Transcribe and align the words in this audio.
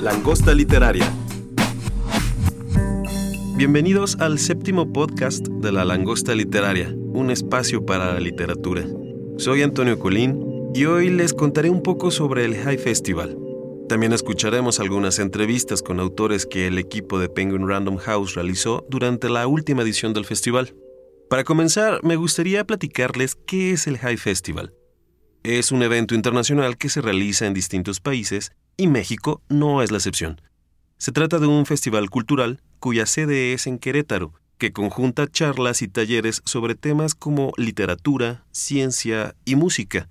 Langosta 0.00 0.54
Literaria. 0.54 1.12
Bienvenidos 3.56 4.16
al 4.20 4.38
séptimo 4.38 4.92
podcast 4.92 5.48
de 5.48 5.72
La 5.72 5.84
Langosta 5.84 6.36
Literaria, 6.36 6.94
un 7.12 7.32
espacio 7.32 7.84
para 7.84 8.14
la 8.14 8.20
literatura. 8.20 8.86
Soy 9.38 9.62
Antonio 9.62 9.98
Colín 9.98 10.40
y 10.72 10.84
hoy 10.84 11.10
les 11.10 11.34
contaré 11.34 11.68
un 11.68 11.82
poco 11.82 12.12
sobre 12.12 12.44
el 12.44 12.54
High 12.54 12.78
Festival. 12.78 13.36
También 13.88 14.12
escucharemos 14.12 14.78
algunas 14.78 15.18
entrevistas 15.18 15.82
con 15.82 15.98
autores 15.98 16.46
que 16.46 16.68
el 16.68 16.78
equipo 16.78 17.18
de 17.18 17.28
Penguin 17.28 17.66
Random 17.66 17.96
House 17.96 18.36
realizó 18.36 18.86
durante 18.88 19.28
la 19.28 19.48
última 19.48 19.82
edición 19.82 20.12
del 20.12 20.24
festival. 20.24 20.76
Para 21.28 21.42
comenzar, 21.42 22.04
me 22.04 22.14
gustaría 22.14 22.64
platicarles 22.64 23.34
qué 23.34 23.72
es 23.72 23.88
el 23.88 23.98
High 23.98 24.18
Festival. 24.18 24.74
Es 25.42 25.72
un 25.72 25.82
evento 25.82 26.14
internacional 26.14 26.76
que 26.76 26.88
se 26.88 27.00
realiza 27.00 27.46
en 27.46 27.54
distintos 27.54 27.98
países 27.98 28.52
y 28.78 28.86
México 28.86 29.42
no 29.48 29.82
es 29.82 29.90
la 29.90 29.98
excepción. 29.98 30.40
Se 30.96 31.12
trata 31.12 31.38
de 31.38 31.48
un 31.48 31.66
festival 31.66 32.08
cultural 32.08 32.62
cuya 32.78 33.06
sede 33.06 33.52
es 33.52 33.66
en 33.66 33.78
Querétaro, 33.78 34.32
que 34.56 34.72
conjunta 34.72 35.26
charlas 35.26 35.82
y 35.82 35.88
talleres 35.88 36.42
sobre 36.44 36.76
temas 36.76 37.14
como 37.14 37.52
literatura, 37.56 38.44
ciencia 38.52 39.34
y 39.44 39.56
música. 39.56 40.08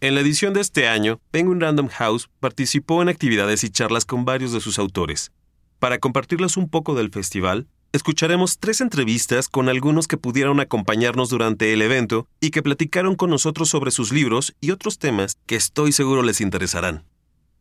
En 0.00 0.14
la 0.14 0.20
edición 0.20 0.54
de 0.54 0.60
este 0.60 0.86
año, 0.86 1.20
Penguin 1.32 1.60
Random 1.60 1.88
House 1.88 2.30
participó 2.38 3.02
en 3.02 3.08
actividades 3.08 3.64
y 3.64 3.70
charlas 3.70 4.04
con 4.04 4.24
varios 4.24 4.52
de 4.52 4.60
sus 4.60 4.78
autores. 4.78 5.32
Para 5.80 5.98
compartirles 5.98 6.56
un 6.56 6.68
poco 6.68 6.94
del 6.94 7.10
festival, 7.10 7.66
escucharemos 7.92 8.58
tres 8.58 8.80
entrevistas 8.80 9.48
con 9.48 9.68
algunos 9.68 10.06
que 10.06 10.16
pudieron 10.16 10.60
acompañarnos 10.60 11.30
durante 11.30 11.72
el 11.72 11.82
evento 11.82 12.28
y 12.40 12.50
que 12.50 12.62
platicaron 12.62 13.16
con 13.16 13.30
nosotros 13.30 13.68
sobre 13.68 13.90
sus 13.90 14.12
libros 14.12 14.54
y 14.60 14.70
otros 14.70 14.98
temas 14.98 15.36
que 15.46 15.56
estoy 15.56 15.90
seguro 15.90 16.22
les 16.22 16.40
interesarán. 16.40 17.02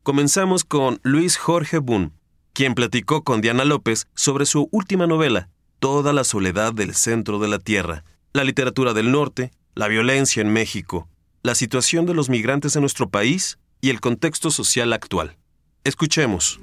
Comenzamos 0.07 0.63
con 0.63 1.01
Luis 1.03 1.35
Jorge 1.35 1.79
Boone, 1.79 2.11
quien 2.53 2.75
platicó 2.75 3.25
con 3.25 3.41
Diana 3.41 3.65
López 3.65 4.07
sobre 4.15 4.45
su 4.45 4.69
última 4.71 5.05
novela, 5.05 5.49
Toda 5.79 6.13
la 6.13 6.23
soledad 6.23 6.73
del 6.73 6.95
centro 6.95 7.39
de 7.39 7.49
la 7.49 7.59
Tierra, 7.59 8.05
la 8.31 8.45
literatura 8.45 8.93
del 8.93 9.11
norte, 9.11 9.51
la 9.75 9.89
violencia 9.89 10.39
en 10.39 10.53
México, 10.53 11.09
la 11.43 11.55
situación 11.55 12.05
de 12.05 12.13
los 12.13 12.29
migrantes 12.29 12.77
en 12.77 12.83
nuestro 12.83 13.09
país 13.09 13.59
y 13.81 13.89
el 13.89 13.99
contexto 13.99 14.49
social 14.49 14.93
actual. 14.93 15.35
Escuchemos. 15.83 16.61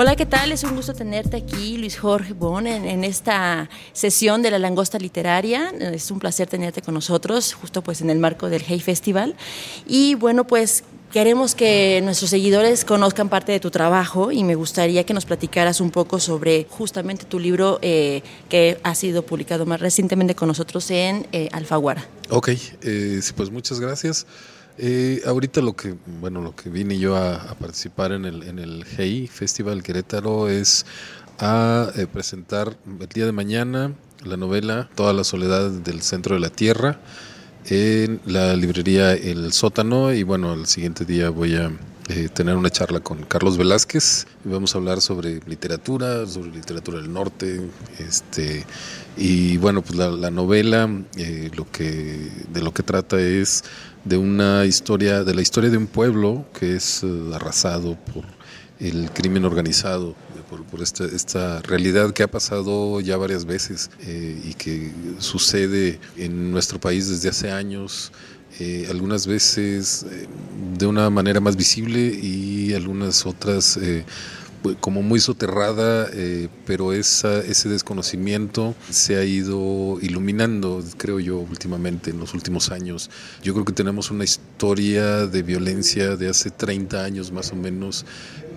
Hola, 0.00 0.14
¿qué 0.14 0.26
tal? 0.26 0.52
Es 0.52 0.62
un 0.62 0.76
gusto 0.76 0.94
tenerte 0.94 1.36
aquí, 1.36 1.76
Luis 1.76 1.98
Jorge 1.98 2.32
Bon, 2.32 2.68
en, 2.68 3.02
esta 3.02 3.68
sesión 3.92 4.42
de 4.42 4.52
la 4.52 4.60
Langosta 4.60 4.96
Literaria. 4.96 5.70
Es 5.70 6.12
un 6.12 6.20
placer 6.20 6.46
tenerte 6.46 6.82
con 6.82 6.94
nosotros, 6.94 7.52
justo 7.54 7.82
pues 7.82 8.00
en 8.00 8.08
el 8.08 8.20
marco 8.20 8.48
del 8.48 8.62
Hey 8.64 8.78
Festival. 8.78 9.34
Y 9.88 10.14
bueno, 10.14 10.46
pues 10.46 10.84
Queremos 11.12 11.54
que 11.54 12.02
nuestros 12.04 12.28
seguidores 12.28 12.84
conozcan 12.84 13.30
parte 13.30 13.50
de 13.50 13.60
tu 13.60 13.70
trabajo 13.70 14.30
y 14.30 14.44
me 14.44 14.56
gustaría 14.56 15.04
que 15.04 15.14
nos 15.14 15.24
platicaras 15.24 15.80
un 15.80 15.90
poco 15.90 16.20
sobre 16.20 16.66
justamente 16.68 17.24
tu 17.24 17.38
libro 17.38 17.78
eh, 17.80 18.22
que 18.50 18.78
ha 18.82 18.94
sido 18.94 19.22
publicado 19.22 19.64
más 19.64 19.80
recientemente 19.80 20.34
con 20.34 20.48
nosotros 20.48 20.90
en 20.90 21.26
eh, 21.32 21.48
Alfaguara. 21.52 22.06
Ok, 22.28 22.50
eh, 22.82 23.22
pues 23.34 23.50
muchas 23.50 23.80
gracias. 23.80 24.26
Ahorita 25.26 25.60
lo 25.60 25.74
que, 25.74 25.94
bueno, 26.20 26.40
lo 26.40 26.54
que 26.54 26.70
vine 26.70 26.98
yo 26.98 27.16
a, 27.16 27.54
participar 27.58 28.12
en 28.12 28.24
el, 28.24 28.42
en 28.44 28.58
el 28.58 28.84
Festival 28.84 29.82
Querétaro 29.82 30.48
es 30.48 30.86
a 31.38 31.90
presentar 32.12 32.76
el 33.00 33.08
día 33.08 33.26
de 33.26 33.32
mañana 33.32 33.94
la 34.24 34.36
novela 34.36 34.88
Toda 34.94 35.12
la 35.12 35.24
soledad 35.24 35.70
del 35.70 36.02
centro 36.02 36.34
de 36.34 36.40
la 36.40 36.50
tierra 36.50 36.98
en 37.70 38.20
la 38.24 38.56
librería 38.56 39.12
El 39.12 39.52
Sótano. 39.52 40.12
Y 40.12 40.22
bueno, 40.22 40.54
el 40.54 40.66
siguiente 40.66 41.04
día 41.04 41.30
voy 41.30 41.56
a 41.56 41.70
eh, 42.08 42.28
tener 42.32 42.56
una 42.56 42.70
charla 42.70 43.00
con 43.00 43.22
Carlos 43.24 43.58
Velázquez. 43.58 44.26
Vamos 44.44 44.74
a 44.74 44.78
hablar 44.78 45.00
sobre 45.00 45.40
literatura, 45.46 46.26
sobre 46.26 46.50
literatura 46.50 47.00
del 47.00 47.12
norte, 47.12 47.60
este 47.98 48.64
y 49.16 49.56
bueno, 49.58 49.82
pues 49.82 49.98
la, 49.98 50.30
novela 50.30 50.88
eh, 51.16 51.50
lo 51.54 51.70
que 51.70 52.30
de 52.52 52.62
lo 52.62 52.72
que 52.72 52.82
trata 52.82 53.20
es 53.20 53.64
de 54.08 54.16
una 54.16 54.64
historia, 54.64 55.24
de 55.24 55.34
la 55.34 55.42
historia 55.42 55.70
de 55.70 55.76
un 55.76 55.86
pueblo 55.86 56.46
que 56.58 56.76
es 56.76 57.02
eh, 57.02 57.30
arrasado 57.34 57.96
por 58.12 58.24
el 58.80 59.10
crimen 59.10 59.44
organizado 59.44 60.14
por, 60.70 60.82
esta, 60.82 61.04
esta, 61.04 61.60
realidad 61.62 62.12
que 62.12 62.22
ha 62.22 62.30
pasado 62.30 63.00
ya 63.00 63.16
varias 63.16 63.44
veces 63.44 63.90
eh, 64.00 64.40
y 64.44 64.54
que 64.54 64.90
sucede 65.18 66.00
en 66.16 66.50
nuestro 66.50 66.80
país 66.80 67.08
desde 67.08 67.28
hace 67.28 67.50
años. 67.50 68.12
Eh, 68.60 68.86
algunas 68.90 69.26
veces 69.26 70.06
eh, 70.10 70.26
de 70.76 70.86
una 70.86 71.10
manera 71.10 71.40
más 71.40 71.54
visible 71.54 72.00
y 72.00 72.72
algunas 72.74 73.26
otras 73.26 73.78
como 74.80 75.02
muy 75.02 75.20
soterrada, 75.20 76.08
pero 76.66 76.92
esa, 76.92 77.40
ese 77.40 77.68
desconocimiento 77.68 78.74
se 78.90 79.16
ha 79.16 79.24
ido 79.24 79.98
iluminando, 80.00 80.82
creo 80.96 81.20
yo, 81.20 81.38
últimamente, 81.38 82.10
en 82.10 82.18
los 82.18 82.34
últimos 82.34 82.70
años. 82.70 83.10
Yo 83.42 83.52
creo 83.54 83.64
que 83.64 83.72
tenemos 83.72 84.10
una 84.10 84.24
historia 84.24 85.26
de 85.26 85.42
violencia 85.42 86.16
de 86.16 86.28
hace 86.28 86.50
30 86.50 87.04
años 87.04 87.32
más 87.32 87.52
o 87.52 87.56
menos 87.56 88.04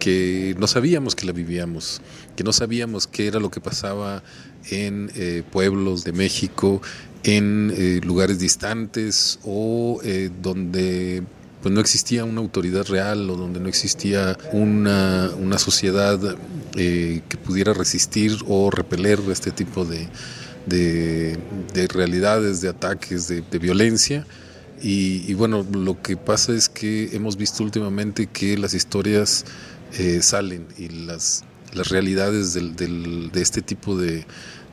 que 0.01 0.55
no 0.57 0.65
sabíamos 0.65 1.15
que 1.15 1.27
la 1.27 1.31
vivíamos, 1.31 2.01
que 2.35 2.43
no 2.43 2.53
sabíamos 2.53 3.05
qué 3.05 3.27
era 3.27 3.39
lo 3.39 3.51
que 3.51 3.61
pasaba 3.61 4.23
en 4.71 5.11
eh, 5.15 5.43
pueblos 5.51 6.03
de 6.03 6.11
México, 6.11 6.81
en 7.23 7.71
eh, 7.77 8.01
lugares 8.03 8.39
distantes 8.39 9.39
o 9.43 9.99
eh, 10.03 10.31
donde 10.41 11.21
pues 11.61 11.73
no 11.73 11.79
existía 11.79 12.25
una 12.25 12.41
autoridad 12.41 12.85
real 12.87 13.29
o 13.29 13.35
donde 13.35 13.59
no 13.59 13.67
existía 13.69 14.37
una, 14.51 15.29
sociedad 15.57 16.19
que 16.73 17.37
pudiera 17.45 17.73
resistir 17.73 18.37
o 18.47 18.71
repeler 18.71 19.19
este 19.31 19.51
tipo 19.51 19.85
de, 19.85 21.37
realidades, 21.93 22.61
de 22.61 22.69
ataques, 22.69 23.27
de, 23.27 23.59
violencia. 23.59 24.25
Y, 24.81 25.33
bueno, 25.35 25.65
lo 25.71 26.01
que 26.01 26.17
pasa 26.17 26.53
es 26.53 26.67
que 26.67 27.15
hemos 27.15 27.37
visto 27.37 27.63
últimamente 27.63 28.25
que 28.25 28.57
las 28.57 28.73
historias 28.73 29.45
eh, 29.99 30.21
salen 30.23 30.65
y 30.79 30.89
las, 30.89 31.43
las 31.73 31.89
realidades 31.89 32.53
de 32.53 33.29
este 33.35 33.61
tipo 33.61 33.95
de, 33.95 34.25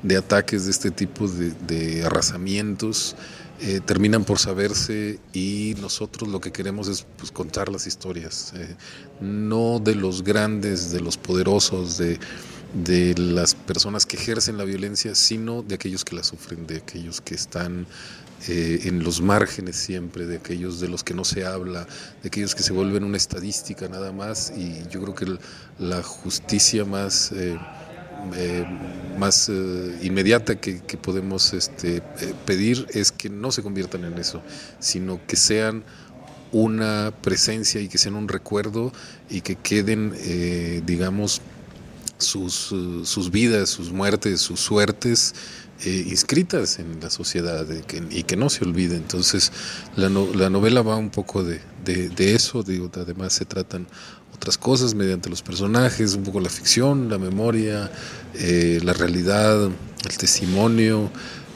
de, 0.02 0.16
ataques, 0.16 0.64
de 0.64 0.70
este 0.70 0.90
tipo 0.90 1.28
de, 1.28 1.52
de 1.66 2.06
arrasamientos, 2.06 3.14
eh, 3.60 3.80
terminan 3.84 4.24
por 4.24 4.38
saberse 4.38 5.18
y 5.32 5.74
nosotros 5.80 6.28
lo 6.28 6.40
que 6.40 6.52
queremos 6.52 6.86
es 6.86 7.04
pues, 7.16 7.32
contar 7.32 7.68
las 7.68 7.88
historias, 7.88 8.52
eh, 8.54 8.76
no 9.20 9.80
de 9.80 9.96
los 9.96 10.22
grandes, 10.22 10.92
de 10.92 11.00
los 11.00 11.16
poderosos, 11.16 11.98
de, 11.98 12.20
de 12.84 13.18
las 13.18 13.56
personas 13.56 14.06
que 14.06 14.16
ejercen 14.16 14.58
la 14.58 14.64
violencia, 14.64 15.14
sino 15.16 15.62
de 15.62 15.74
aquellos 15.74 16.04
que 16.04 16.14
la 16.14 16.22
sufren, 16.22 16.68
de 16.68 16.76
aquellos 16.76 17.20
que 17.20 17.34
están 17.34 17.88
eh, 18.46 18.82
en 18.84 19.02
los 19.02 19.20
márgenes 19.20 19.74
siempre, 19.74 20.26
de 20.26 20.36
aquellos 20.36 20.78
de 20.78 20.86
los 20.86 21.02
que 21.02 21.14
no 21.14 21.24
se 21.24 21.44
habla, 21.44 21.84
de 22.22 22.28
aquellos 22.28 22.54
que 22.54 22.62
se 22.62 22.72
vuelven 22.72 23.02
una 23.02 23.16
estadística 23.16 23.88
nada 23.88 24.12
más. 24.12 24.52
Y 24.56 24.88
yo 24.88 25.02
creo 25.02 25.14
que 25.16 25.38
la 25.80 26.02
justicia 26.04 26.84
más... 26.84 27.32
Eh, 28.34 28.48
eh, 28.58 28.66
más 29.18 29.50
inmediata 30.00 30.60
que, 30.60 30.80
podemos 31.02 31.52
este, 31.52 32.02
pedir 32.46 32.86
es 32.90 33.10
que 33.10 33.28
no 33.28 33.50
se 33.50 33.62
conviertan 33.62 34.04
en 34.04 34.16
eso, 34.18 34.42
sino 34.78 35.20
que 35.26 35.36
sean 35.36 35.82
una 36.52 37.12
presencia 37.20 37.80
y 37.80 37.88
que 37.88 37.98
sean 37.98 38.14
un 38.14 38.28
recuerdo 38.28 38.92
y 39.28 39.40
que 39.40 39.56
queden, 39.56 40.14
digamos, 40.86 41.42
sus, 42.18 42.74
sus 43.04 43.30
vidas, 43.30 43.68
sus 43.70 43.90
muertes, 43.92 44.40
sus 44.40 44.60
suertes 44.60 45.34
eh, 45.84 46.06
inscritas 46.08 46.80
en 46.80 46.98
la 47.00 47.08
sociedad 47.08 47.64
y 48.10 48.24
que 48.24 48.36
no 48.36 48.50
se 48.50 48.64
olvide. 48.64 48.96
Entonces, 48.96 49.52
la, 49.96 50.08
la 50.08 50.50
novela 50.50 50.82
va 50.82 50.96
un 50.96 51.10
poco 51.10 51.44
de, 51.44 51.60
de, 51.84 52.34
eso, 52.34 52.62
digo, 52.62 52.90
además 52.94 53.32
se 53.32 53.44
tratan 53.44 53.86
otras 54.34 54.58
cosas 54.58 54.94
mediante 54.94 55.30
los 55.30 55.42
personajes, 55.42 56.14
un 56.14 56.24
poco 56.24 56.40
la 56.40 56.48
ficción, 56.48 57.08
la 57.08 57.18
memoria, 57.18 57.90
eh, 58.34 58.80
la 58.82 58.92
realidad, 58.92 59.66
el 59.66 60.16
testimonio. 60.18 61.10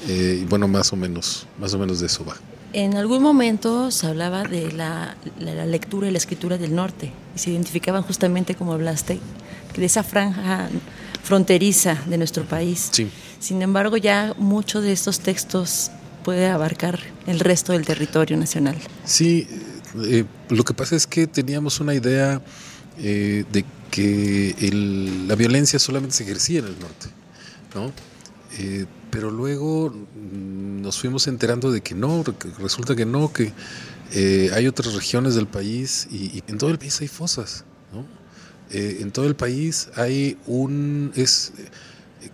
Eh, 0.09 0.41
y 0.43 0.45
bueno, 0.45 0.69
más 0.69 0.93
o 0.93 0.97
menos, 0.97 1.47
más 1.59 1.75
o 1.75 1.79
menos 1.79 2.01
de 2.01 2.07
eso 2.07 2.25
va. 2.25 2.37
En 2.73 2.97
algún 2.97 3.23
momento 3.23 3.91
se 3.91 4.07
hablaba 4.07 4.45
de 4.45 4.73
la, 4.73 5.17
la, 5.39 5.67
lectura 5.67 6.09
y 6.09 6.11
la 6.11 6.19
escritura 6.19 6.59
del 6.59 6.75
norte 6.75 7.13
y 7.37 7.39
se 7.39 7.51
identificaban 7.51 8.03
justamente, 8.03 8.55
como 8.55 8.73
hablaste, 8.73 9.21
de 9.77 9.85
esa 9.85 10.03
franja 10.03 10.69
fronteriza 11.23 11.97
de 12.07 12.19
nuestro 12.19 12.45
país. 12.45 12.89
Sí. 12.93 13.09
Sin 13.39 13.63
embargo, 13.63 13.97
ya 13.97 14.35
muchos 14.39 14.83
de 14.85 14.93
estos 14.93 15.21
textos 15.21 15.91
puede 16.23 16.49
abarcar 16.49 17.01
el 17.27 17.41
resto 17.41 17.73
del 17.73 17.85
territorio 17.85 18.37
nacional. 18.37 18.77
Sí, 19.05 19.47
eh, 20.05 20.25
lo 20.49 20.65
que 20.65 20.75
pasa 20.75 20.97
es 20.97 21.07
que 21.07 21.27
teníamos 21.27 21.81
una 21.81 21.95
idea 21.95 22.41
eh, 22.99 23.45
de 23.53 23.65
que 23.91 24.55
la 25.27 25.35
violencia 25.35 25.79
solamente 25.79 26.17
se 26.17 26.25
ejercía 26.25 26.61
en 26.61 26.67
el 26.67 26.79
norte, 26.79 27.09
¿no? 27.75 27.93
Eh, 28.59 28.87
pero 29.11 29.31
luego 29.31 29.95
nos 30.15 30.99
fuimos 30.99 31.27
enterando 31.27 31.71
de 31.71 31.83
que 31.83 31.95
no, 31.95 32.25
resulta 32.59 32.97
que 32.97 33.05
no, 33.05 33.33
que 33.33 33.53
hay 34.55 34.67
otras 34.67 34.95
regiones 34.95 35.35
del 35.35 35.47
país 35.47 36.09
y, 36.11 36.43
en 36.47 36.59
todo 36.59 36.71
el 36.71 36.79
país 36.79 37.01
hay 37.01 37.09
fosas, 37.09 37.65
¿no? 37.93 38.07
En 38.73 39.11
todo 39.11 39.27
el 39.27 39.37
país 39.37 39.89
hay 39.97 40.39
un 40.47 41.13
es 41.15 41.53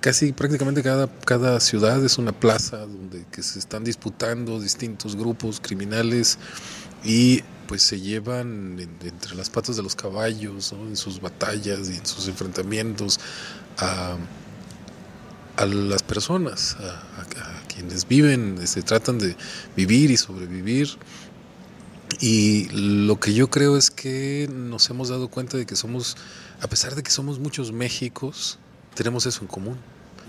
casi 0.00 0.32
prácticamente 0.32 0.82
cada, 0.82 1.08
cada 1.24 1.58
ciudad 1.60 2.04
es 2.04 2.18
una 2.18 2.32
plaza 2.32 2.78
donde 2.78 3.24
que 3.32 3.42
se 3.42 3.58
están 3.58 3.84
disputando 3.84 4.60
distintos 4.60 5.16
grupos 5.16 5.60
criminales 5.60 6.38
y 7.04 7.42
pues 7.66 7.82
se 7.82 8.00
llevan 8.00 8.78
entre 8.80 9.34
las 9.34 9.50
patas 9.50 9.76
de 9.76 9.82
los 9.82 9.94
caballos, 9.94 10.72
en 10.72 10.96
sus 10.96 11.20
batallas 11.20 11.90
y 11.90 11.96
en 11.96 12.06
sus 12.06 12.26
enfrentamientos 12.26 13.20
a, 13.76 14.16
las 15.66 16.02
personas, 16.02 16.76
a, 16.76 17.66
quienes 17.66 18.08
viven, 18.08 18.66
se 18.66 18.82
tratan 18.82 19.18
de 19.18 19.36
vivir 19.76 20.10
y 20.10 20.16
sobrevivir. 20.16 20.88
Y 22.20 22.68
lo 22.70 23.20
que 23.20 23.32
yo 23.32 23.48
creo 23.48 23.76
es 23.76 23.90
que 23.90 24.48
nos 24.52 24.90
hemos 24.90 25.08
dado 25.08 25.28
cuenta 25.28 25.56
de 25.56 25.66
que 25.66 25.76
somos, 25.76 26.16
a 26.60 26.68
pesar 26.68 26.94
de 26.94 27.02
que 27.02 27.10
somos 27.10 27.38
muchos 27.38 27.70
Méxicos, 27.72 28.58
tenemos 28.94 29.26
eso 29.26 29.42
en 29.42 29.46
común. 29.46 29.76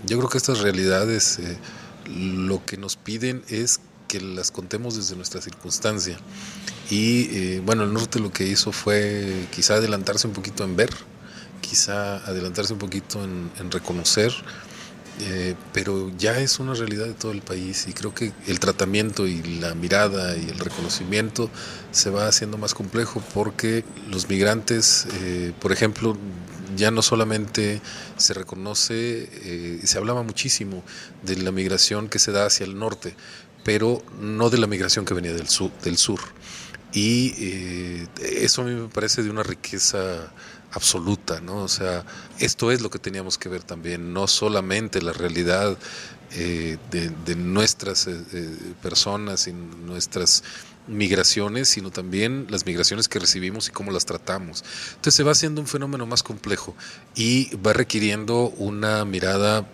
Yo 0.06 0.16
creo 0.18 0.30
que 0.30 0.38
estas 0.38 0.60
realidades 0.60 1.38
eh, 1.38 1.58
lo 2.06 2.64
que 2.64 2.76
nos 2.76 2.96
piden 2.96 3.42
es 3.48 3.80
que 4.10 4.20
las 4.20 4.50
contemos 4.50 4.96
desde 4.96 5.16
nuestra 5.16 5.40
circunstancia. 5.40 6.18
Y 6.90 7.28
eh, 7.30 7.62
bueno, 7.64 7.84
el 7.84 7.92
norte 7.92 8.18
lo 8.18 8.32
que 8.32 8.44
hizo 8.44 8.72
fue 8.72 9.46
quizá 9.52 9.74
adelantarse 9.74 10.26
un 10.26 10.32
poquito 10.32 10.64
en 10.64 10.74
ver, 10.74 10.90
quizá 11.60 12.16
adelantarse 12.26 12.72
un 12.72 12.80
poquito 12.80 13.22
en, 13.22 13.70
reconocer, 13.70 14.32
eh, 15.20 15.54
pero 15.72 16.10
ya 16.16 16.38
es 16.38 16.58
una 16.58 16.74
realidad 16.74 17.06
de 17.06 17.14
todo 17.14 17.32
el 17.32 17.42
país 17.42 17.86
y 17.88 17.92
creo 17.92 18.14
que 18.14 18.32
el 18.46 18.60
tratamiento 18.60 19.26
y 19.26 19.42
la 19.60 19.74
mirada 19.74 20.36
y 20.36 20.48
el 20.48 20.58
reconocimiento 20.58 21.50
se 21.92 22.10
va 22.10 22.26
haciendo 22.26 22.58
más 22.58 22.74
complejo 22.74 23.22
porque 23.34 23.84
los 24.10 24.28
migrantes, 24.28 25.06
eh, 25.20 25.52
por 25.60 25.72
ejemplo, 25.72 26.16
ya 26.76 26.90
no 26.90 27.02
solamente 27.02 27.82
se 28.16 28.32
reconoce, 28.32 29.80
se 29.84 29.98
hablaba 29.98 30.22
muchísimo 30.22 30.84
de 31.22 31.36
la 31.36 31.50
migración 31.50 32.08
que 32.08 32.20
se 32.20 32.30
da 32.30 32.46
hacia 32.46 32.64
el 32.64 32.78
norte, 32.78 33.16
pero 33.64 34.02
no 34.20 34.50
de 34.50 34.58
la 34.58 34.66
migración 34.66 35.04
que 35.04 35.12
venía 35.12 35.32
del 35.32 35.48
sur. 35.48 35.72
Del 35.82 35.98
sur. 35.98 36.20
Y 36.92 37.34
eh, 37.38 38.06
eso 38.40 38.62
a 38.62 38.64
mí 38.64 38.74
me 38.74 38.88
parece 38.88 39.22
de 39.22 39.30
una 39.30 39.42
riqueza 39.42 40.32
absoluta, 40.72 41.40
¿no? 41.40 41.58
O 41.58 41.68
sea, 41.68 42.04
esto 42.38 42.70
es 42.70 42.80
lo 42.80 42.90
que 42.90 42.98
teníamos 42.98 43.38
que 43.38 43.48
ver 43.48 43.62
también, 43.62 44.12
no 44.12 44.26
solamente 44.26 45.02
la 45.02 45.12
realidad 45.12 45.76
eh, 46.32 46.78
de, 46.90 47.34
nuestras 47.34 48.06
eh, 48.06 48.22
personas 48.82 49.48
y 49.48 49.52
nuestras 49.52 50.44
migraciones, 50.86 51.68
sino 51.68 51.90
también 51.90 52.46
las 52.50 52.66
migraciones 52.66 53.08
que 53.08 53.18
recibimos 53.18 53.68
y 53.68 53.72
cómo 53.72 53.90
las 53.90 54.06
tratamos. 54.06 54.64
Entonces 54.90 55.14
se 55.14 55.22
va 55.22 55.32
haciendo 55.32 55.60
un 55.60 55.66
fenómeno 55.66 56.06
más 56.06 56.22
complejo 56.22 56.74
y 57.14 57.54
va 57.56 57.72
requiriendo 57.72 58.50
una 58.58 59.04
mirada 59.04 59.68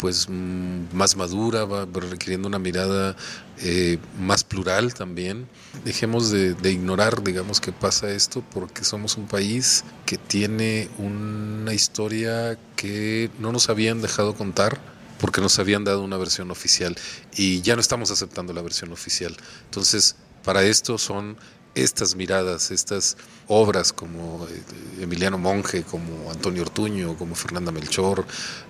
pues 0.00 0.28
mm, 0.28 0.94
más 0.94 1.16
madura, 1.16 1.66
va 1.66 1.86
requiriendo 1.92 2.48
una 2.48 2.58
mirada 2.58 3.16
eh, 3.62 3.98
más 4.18 4.44
plural 4.44 4.94
también. 4.94 5.46
Dejemos 5.84 6.30
de, 6.30 6.56
ignorar, 6.70 7.22
digamos, 7.22 7.60
que 7.60 7.70
pasa 7.70 8.10
esto 8.10 8.42
porque 8.52 8.82
somos 8.82 9.18
un 9.18 9.26
país 9.26 9.84
que 10.06 10.16
tiene 10.16 10.88
una 10.98 11.74
historia 11.74 12.58
que 12.76 13.30
no 13.38 13.52
nos 13.52 13.68
habían 13.68 14.00
dejado 14.00 14.34
contar 14.34 14.80
porque 15.20 15.42
nos 15.42 15.58
habían 15.58 15.84
dado 15.84 16.02
una 16.02 16.16
versión 16.16 16.50
oficial 16.50 16.96
y 17.36 17.60
ya 17.60 17.74
no 17.74 17.82
estamos 17.82 18.10
aceptando 18.10 18.54
la 18.54 18.62
versión 18.62 18.90
oficial. 18.92 19.36
Entonces, 19.66 20.16
para 20.42 20.62
esto 20.62 20.96
son 20.96 21.36
estas 21.74 22.16
miradas, 22.16 22.70
estas 22.70 23.16
obras 23.46 23.92
como 23.92 24.46
eh, 24.48 25.02
Emiliano 25.02 25.38
Monge, 25.38 25.82
como 25.82 26.30
Antonio 26.30 26.62
Ortuño, 26.62 27.16
como 27.16 27.34
Fernanda 27.34 27.72
Melchor, 27.72 28.26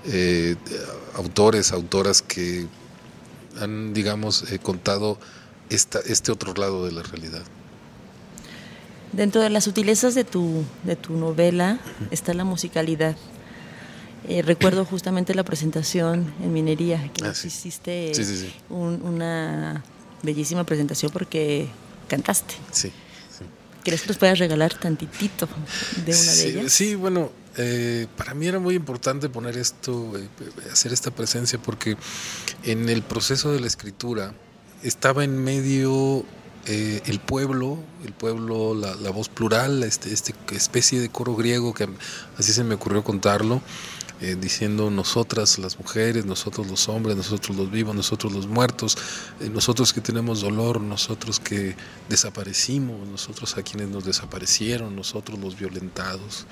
eh, 0.06 0.56
autores, 1.14 1.72
autoras 1.72 2.22
que 2.22 2.66
han, 3.60 3.92
digamos, 3.94 4.50
eh, 4.50 4.58
contado 4.58 5.18
esta, 5.70 6.00
este 6.00 6.32
otro 6.32 6.54
lado 6.54 6.84
de 6.84 6.92
la 6.92 7.02
realidad. 7.02 7.42
Dentro 9.12 9.40
de 9.40 9.50
las 9.50 9.64
sutilezas 9.64 10.14
de 10.14 10.24
tu, 10.24 10.64
de 10.84 10.94
tu 10.94 11.14
novela 11.14 11.80
está 12.10 12.32
la 12.32 12.44
musicalidad. 12.44 13.16
recuerdo 14.44 14.84
justamente 14.84 15.34
la 15.34 15.42
presentación 15.42 16.32
en 16.40 16.52
Minería, 16.52 17.10
que 17.12 17.24
ah, 17.24 17.32
hiciste 17.32 18.12
una 18.68 19.82
bellísima 20.22 20.62
presentación 20.62 21.10
porque 21.10 21.68
cantaste. 22.10 22.54
Sí. 22.72 22.92
¿Crees 23.84 24.02
que 24.02 24.08
nos 24.08 24.18
puedas 24.18 24.38
regalar 24.38 24.74
tantitito 24.74 25.48
de 26.04 26.12
una 26.12 26.32
de 26.32 26.48
ellas? 26.48 26.72
Sí, 26.72 26.94
bueno, 26.96 27.30
eh, 27.56 28.06
para 28.16 28.34
mí 28.34 28.46
era 28.46 28.58
muy 28.58 28.74
importante 28.74 29.30
poner 29.30 29.56
esto, 29.56 30.12
eh, 30.18 30.28
hacer 30.70 30.92
esta 30.92 31.10
presencia, 31.10 31.58
porque 31.58 31.96
en 32.64 32.88
el 32.90 33.02
proceso 33.02 33.52
de 33.52 33.60
la 33.60 33.66
escritura 33.66 34.34
estaba 34.82 35.24
en 35.24 35.42
medio 35.42 36.24
eh, 36.66 37.00
el 37.06 37.20
pueblo, 37.20 37.78
el 38.04 38.12
pueblo, 38.12 38.74
la, 38.74 38.94
la 38.96 39.10
voz 39.10 39.30
plural, 39.30 39.82
este, 39.82 40.12
este 40.12 40.34
especie 40.50 41.00
de 41.00 41.08
coro 41.08 41.34
griego 41.34 41.72
que 41.72 41.88
así 42.36 42.52
se 42.52 42.64
me 42.64 42.74
ocurrió 42.74 43.02
contarlo 43.02 43.62
eh, 44.22 44.36
diciendo 44.38 44.90
nosotras 44.90 45.58
las 45.58 45.78
mujeres, 45.78 46.26
nosotros 46.26 46.66
los 46.66 46.90
hombres, 46.90 47.16
nosotros 47.16 47.56
los 47.56 47.70
vivos, 47.70 47.94
nosotros 47.94 48.32
los 48.34 48.46
muertos, 48.46 48.98
eh, 49.40 49.48
nosotros 49.48 49.94
que 49.94 50.02
tenemos 50.02 50.42
dolor, 50.42 50.78
nosotros 50.78 51.40
que 51.40 51.74
desaparecimos, 52.08 53.08
nosotros 53.08 53.56
a 53.56 53.62
quienes 53.62 53.88
nos 53.88 54.04
desaparecieron, 54.04 54.94
nosotros 54.94 55.38
los 55.38 55.58
violentados. 55.58 56.46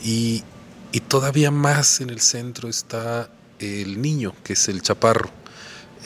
Y, 0.00 0.44
y 0.92 1.00
todavía 1.00 1.50
más 1.50 2.00
en 2.00 2.10
el 2.10 2.20
centro 2.20 2.68
está 2.68 3.30
el 3.58 4.00
niño, 4.00 4.32
que 4.44 4.52
es 4.52 4.68
el 4.68 4.80
chaparro. 4.80 5.30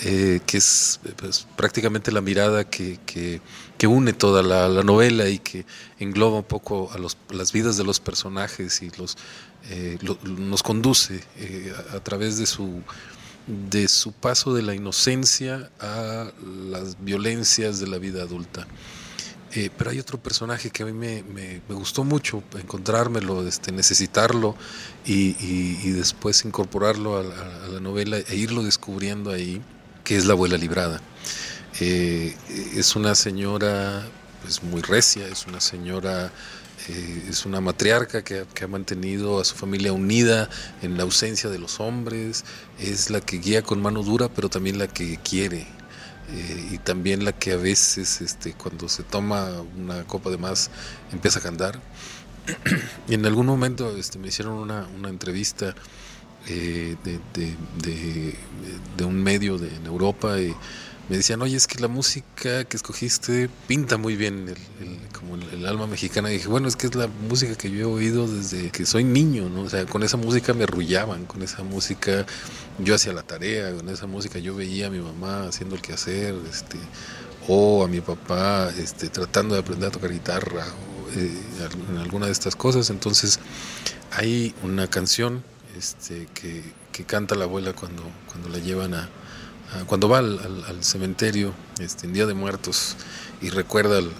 Eh, 0.02 0.40
que 0.46 0.56
es 0.56 0.98
pues, 1.16 1.46
prácticamente 1.56 2.10
la 2.10 2.22
mirada 2.22 2.64
que, 2.64 2.98
que, 3.04 3.86
une 3.86 4.14
toda 4.14 4.42
la, 4.42 4.66
la, 4.66 4.82
novela 4.82 5.28
y 5.28 5.38
que 5.38 5.66
engloba 5.98 6.38
un 6.38 6.44
poco 6.44 6.90
a 6.92 7.34
las 7.34 7.52
vidas 7.52 7.76
de 7.76 7.84
los 7.84 8.00
personajes 8.00 8.80
y 8.80 8.90
los, 8.96 9.18
eh, 9.68 9.98
nos 10.24 10.62
conduce 10.62 11.22
eh, 11.36 11.72
a, 11.94 12.00
través 12.00 12.38
de 12.38 12.46
su, 12.46 12.82
de 13.70 13.88
su 13.88 14.12
paso 14.12 14.54
de 14.54 14.62
la 14.62 14.74
inocencia 14.74 15.70
a 15.78 16.30
las 16.70 17.02
violencias 17.02 17.78
de 17.78 17.86
la 17.86 17.98
vida 17.98 18.22
adulta. 18.22 18.66
Eh, 19.52 19.68
pero 19.76 19.90
hay 19.90 19.98
otro 19.98 20.18
personaje 20.18 20.70
que 20.70 20.84
a 20.84 20.86
mí 20.86 20.92
me, 20.92 21.60
gustó 21.68 22.04
mucho 22.04 22.42
encontrármelo, 22.56 23.46
este, 23.46 23.72
necesitarlo 23.72 24.56
y, 25.04 25.90
después 25.90 26.44
incorporarlo 26.44 27.18
a 27.18 27.22
la, 27.24 27.80
novela 27.80 28.18
e 28.18 28.36
irlo 28.36 28.62
descubriendo 28.62 29.30
ahí, 29.30 29.60
que 30.04 30.16
es 30.16 30.24
la 30.24 30.34
abuela 30.34 30.56
librada. 30.56 31.00
es 31.80 32.94
una 32.94 33.14
señora 33.14 34.04
pues, 34.42 34.62
muy 34.62 34.82
recia, 34.82 35.26
es 35.26 35.46
una 35.46 35.60
señora 35.60 36.30
eh, 36.88 37.26
es 37.28 37.44
una 37.44 37.60
matriarca 37.60 38.24
que, 38.24 38.46
ha 38.62 38.66
mantenido 38.66 39.40
a 39.40 39.44
su 39.44 39.54
familia 39.54 39.92
unida 39.92 40.48
en 40.82 40.96
la 40.96 41.02
ausencia 41.02 41.50
de 41.50 41.58
los 41.58 41.78
hombres, 41.78 42.44
es 42.78 43.10
la 43.10 43.20
que 43.20 43.38
guía 43.38 43.62
con 43.62 43.82
mano 43.82 44.02
dura, 44.02 44.28
pero 44.28 44.48
también 44.48 44.78
la 44.78 44.88
que 44.88 45.18
quiere. 45.18 45.66
Eh, 46.32 46.68
y 46.72 46.78
también 46.78 47.24
la 47.24 47.32
que 47.32 47.52
a 47.52 47.56
veces 47.56 48.20
este, 48.20 48.54
cuando 48.54 48.88
se 48.88 49.02
toma 49.02 49.50
una 49.76 50.04
copa 50.04 50.30
de 50.30 50.38
más 50.38 50.70
empieza 51.12 51.40
a 51.40 51.42
cantar. 51.42 51.80
y 53.08 53.14
en 53.14 53.26
algún 53.26 53.46
momento 53.46 53.94
este, 53.96 54.18
me 54.18 54.28
hicieron 54.28 54.54
una, 54.54 54.86
entrevista 55.08 55.74
eh, 56.48 56.96
de, 57.04 59.04
un 59.04 59.22
medio 59.22 59.58
de, 59.58 59.74
en 59.74 59.86
Europa 59.86 60.40
y 60.40 60.54
me 61.10 61.16
decían, 61.16 61.42
oye, 61.42 61.56
es 61.56 61.66
que 61.66 61.80
la 61.80 61.88
música 61.88 62.62
que 62.66 62.76
escogiste 62.76 63.50
pinta 63.66 63.96
muy 63.96 64.14
bien 64.14 64.48
el, 64.48 65.08
como 65.12 65.34
el, 65.34 65.66
alma 65.66 65.88
mexicana. 65.88 66.30
Y 66.30 66.34
dije, 66.34 66.46
bueno, 66.46 66.68
es 66.68 66.76
que 66.76 66.86
es 66.86 66.94
la 66.94 67.08
música 67.08 67.56
que 67.56 67.68
yo 67.68 67.80
he 67.80 67.84
oído 67.84 68.28
desde 68.28 68.70
que 68.70 68.86
soy 68.86 69.02
niño, 69.02 69.50
¿no? 69.50 69.62
O 69.62 69.68
sea, 69.68 69.86
con 69.86 70.04
esa 70.04 70.16
música 70.16 70.54
me 70.54 70.62
arrullaban, 70.62 71.26
con 71.26 71.42
esa 71.42 71.64
música 71.64 72.24
yo 72.78 72.94
hacía 72.94 73.12
la 73.12 73.24
tarea, 73.24 73.74
con 73.74 73.88
esa 73.88 74.06
música 74.06 74.38
yo 74.38 74.54
veía 74.54 74.86
a 74.86 74.90
mi 74.90 75.00
mamá 75.00 75.48
haciendo 75.48 75.74
el 75.74 75.82
quehacer, 75.82 76.36
este, 76.48 76.78
o 77.48 77.82
a 77.82 77.88
mi 77.88 78.00
papá 78.00 78.70
este, 78.78 79.08
tratando 79.08 79.56
de 79.56 79.62
aprender 79.62 79.88
a 79.88 79.90
tocar 79.90 80.12
guitarra, 80.12 80.64
o 80.64 81.18
eh, 81.18 81.32
en 81.90 81.98
alguna 81.98 82.26
de 82.26 82.32
estas 82.32 82.54
cosas. 82.54 82.88
Entonces, 82.88 83.40
hay 84.12 84.54
una 84.62 84.86
canción 84.86 85.42
este, 85.76 86.28
que, 86.34 86.62
que 86.92 87.02
canta 87.02 87.34
la 87.34 87.46
abuela 87.46 87.72
cuando, 87.72 88.04
cuando 88.28 88.48
la 88.48 88.58
llevan 88.58 88.94
a 88.94 89.08
cuando 89.86 90.08
va 90.08 90.18
al, 90.18 90.78
cementerio 90.80 91.54
este, 91.78 92.06
en 92.06 92.12
Día 92.12 92.26
de 92.26 92.34
Muertos 92.34 92.96
y 93.40 93.50
recuerda 93.50 93.98
al, 93.98 94.10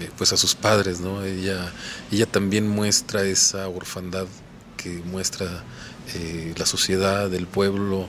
eh, 0.00 0.10
pues 0.16 0.32
a 0.32 0.36
sus 0.36 0.54
padres. 0.54 1.00
Ella, 1.24 1.72
ella 2.10 2.26
también 2.26 2.68
muestra 2.68 3.22
esa 3.24 3.68
orfandad 3.68 4.26
que 4.76 4.90
muestra 5.04 5.62
eh, 6.14 6.52
la 6.56 6.66
sociedad, 6.66 7.32
el 7.32 7.46
pueblo, 7.46 8.08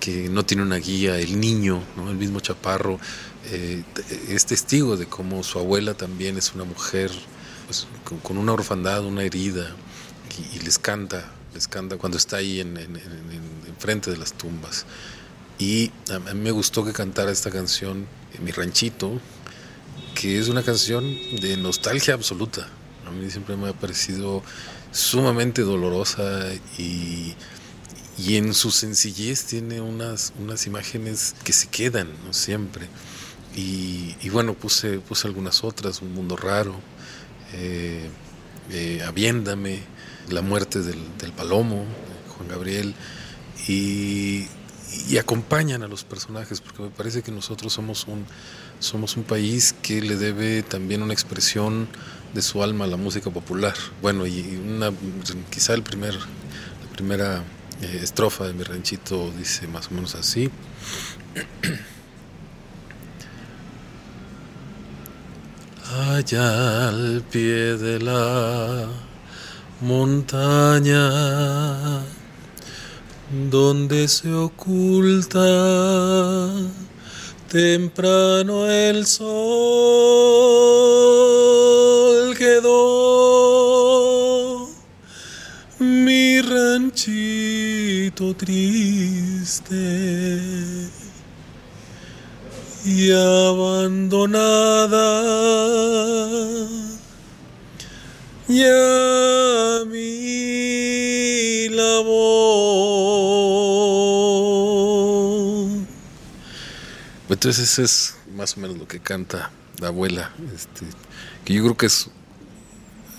que 0.00 0.28
no 0.28 0.44
tiene 0.44 0.62
una 0.62 0.76
guía, 0.76 1.18
el 1.18 1.40
niño, 1.40 1.82
el 2.08 2.16
mismo 2.16 2.40
chaparro, 2.40 3.00
eh, 3.46 3.82
es 4.28 4.46
testigo 4.46 4.96
de 4.96 5.06
cómo 5.06 5.42
su 5.42 5.58
abuela 5.58 5.94
también 5.94 6.38
es 6.38 6.54
una 6.54 6.64
mujer 6.64 7.10
pues, 7.66 7.86
con, 8.22 8.38
una 8.38 8.52
orfandad, 8.52 9.04
una 9.04 9.22
herida, 9.22 9.74
y, 10.54 10.60
les 10.60 10.78
canta, 10.78 11.32
les 11.52 11.68
canta 11.68 11.96
cuando 11.96 12.16
está 12.16 12.38
ahí 12.38 12.60
en, 12.60 12.76
en 12.76 13.76
frente 13.78 14.10
de 14.10 14.16
las 14.16 14.32
tumbas. 14.32 14.86
Y 15.58 15.90
a 16.10 16.18
mí 16.18 16.40
me 16.40 16.50
gustó 16.50 16.84
que 16.84 16.92
cantara 16.92 17.30
esta 17.30 17.50
canción 17.50 18.06
en 18.36 18.44
mi 18.44 18.50
ranchito, 18.50 19.20
que 20.14 20.38
es 20.38 20.48
una 20.48 20.62
canción 20.62 21.04
de 21.40 21.56
nostalgia 21.56 22.14
absoluta. 22.14 22.68
A 23.06 23.10
mí 23.10 23.30
siempre 23.30 23.56
me 23.56 23.68
ha 23.68 23.72
parecido 23.72 24.42
sumamente 24.90 25.62
dolorosa 25.62 26.50
y, 26.78 27.34
y 28.16 28.36
en 28.36 28.54
su 28.54 28.70
sencillez 28.70 29.44
tiene 29.44 29.80
unas, 29.80 30.32
unas 30.38 30.66
imágenes 30.66 31.34
que 31.44 31.52
se 31.52 31.68
quedan 31.68 32.08
siempre. 32.30 32.88
Y, 33.56 34.28
bueno, 34.30 34.54
puse, 34.54 34.98
puse 34.98 35.28
algunas 35.28 35.62
otras, 35.62 36.02
Un 36.02 36.12
Mundo 36.12 36.36
Raro, 36.36 36.74
eh, 37.52 38.08
eh, 38.70 39.02
Aviéndame, 39.06 39.78
La 40.28 40.42
Muerte 40.42 40.80
del, 40.80 40.98
del 41.18 41.32
Palomo, 41.32 41.84
Juan 42.36 42.48
Gabriel, 42.48 42.94
y 43.68 44.46
y 45.08 45.18
acompañan 45.18 45.82
a 45.82 45.88
los 45.88 46.04
personajes, 46.04 46.60
porque 46.60 46.82
me 46.82 46.90
parece 46.90 47.22
que 47.22 47.32
nosotros 47.32 47.72
somos 47.72 48.06
un, 48.06 48.24
somos 48.78 49.16
un 49.16 49.24
país 49.24 49.74
que 49.82 50.00
le 50.00 50.16
debe 50.16 50.62
también 50.62 51.02
una 51.02 51.12
expresión 51.12 51.88
de 52.32 52.42
su 52.42 52.62
alma 52.62 52.84
a 52.84 52.88
la 52.88 52.96
música 52.96 53.30
popular. 53.30 53.74
Bueno, 54.02 54.26
y 54.26 54.40
una, 54.56 54.92
quizá 55.50 55.74
el 55.74 55.82
primer, 55.82 56.14
la 56.14 56.90
primera 56.92 57.44
eh, 57.80 58.00
estrofa 58.02 58.46
de 58.46 58.52
mi 58.52 58.62
ranchito 58.62 59.30
dice 59.36 59.66
más 59.68 59.88
o 59.88 59.94
menos 59.94 60.14
así. 60.14 60.50
Allá 65.92 66.88
al 66.88 67.22
pie 67.30 67.76
de 67.76 68.00
la 68.00 68.88
montaña 69.80 71.00
donde 73.34 74.06
se 74.06 74.32
oculta 74.32 75.40
temprano 77.50 78.70
el 78.70 79.04
sol 79.06 79.34
quedó 82.38 83.34
mi 85.80 86.40
ranchito 86.42 88.34
triste 88.36 89.74
y 92.84 93.10
abandonada 93.10 94.44
ya 98.46 99.82
mi 99.86 101.68
labor 101.70 102.73
Entonces 107.44 107.72
eso 107.72 107.82
es 107.82 108.14
más 108.34 108.56
o 108.56 108.60
menos 108.60 108.78
lo 108.78 108.88
que 108.88 109.00
canta 109.00 109.50
la 109.78 109.88
abuela, 109.88 110.32
este, 110.54 110.86
que 111.44 111.52
yo 111.52 111.62
creo 111.62 111.76
que 111.76 111.84
es 111.84 112.08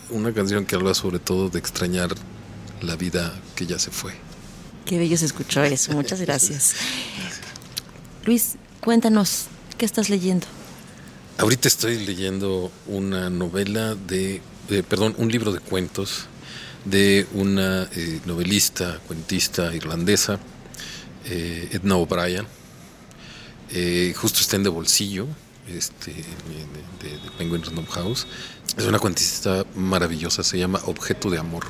una 0.10 0.34
canción 0.34 0.66
que 0.66 0.74
habla 0.74 0.96
sobre 0.96 1.20
todo 1.20 1.50
de 1.50 1.60
extrañar 1.60 2.10
la 2.82 2.96
vida 2.96 3.40
que 3.56 3.68
ya 3.68 3.78
se 3.78 3.92
fue. 3.92 4.14
Qué 4.84 4.98
bello 4.98 5.16
se 5.16 5.28
escuchó 5.28 5.64
eso, 5.64 5.92
muchas 5.92 6.22
gracias. 6.26 6.74
Luis, 8.26 8.56
cuéntanos, 8.82 9.46
¿qué 9.78 9.86
estás 9.86 10.10
leyendo? 10.10 10.48
Ahorita 11.38 11.68
estoy 11.68 12.04
leyendo 12.04 12.72
una 12.88 13.30
novela 13.30 13.94
de, 13.94 14.42
perdón, 14.90 15.14
un 15.20 15.32
libro 15.32 15.52
de 15.52 15.60
cuentos 15.60 16.26
de 16.84 17.28
una 17.36 17.84
eh, 17.96 18.22
novelista, 18.26 19.00
cuentista 19.06 19.72
irlandesa, 19.76 20.40
eh, 21.26 21.70
Edna 21.74 21.98
O'Brien 21.98 22.55
eh, 23.72 24.14
justo 24.16 24.40
está 24.40 24.56
en 24.56 24.64
de 24.64 24.70
bolsillo, 24.70 25.28
este, 25.68 26.12
de, 26.12 27.32
Penguin 27.38 27.64
Random 27.64 27.86
House. 27.88 28.28
Es 28.78 28.86
una 28.86 29.00
cuentista 29.00 29.66
maravillosa, 29.76 30.44
se 30.44 30.58
llama 30.58 30.80
Objeto 30.86 31.30
de 31.30 31.40
Amor. 31.40 31.66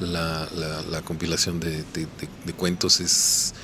La, 0.00 0.48
compilación 1.04 1.58
de, 1.60 1.84
cuentos 2.56 3.00
es, 3.00 3.54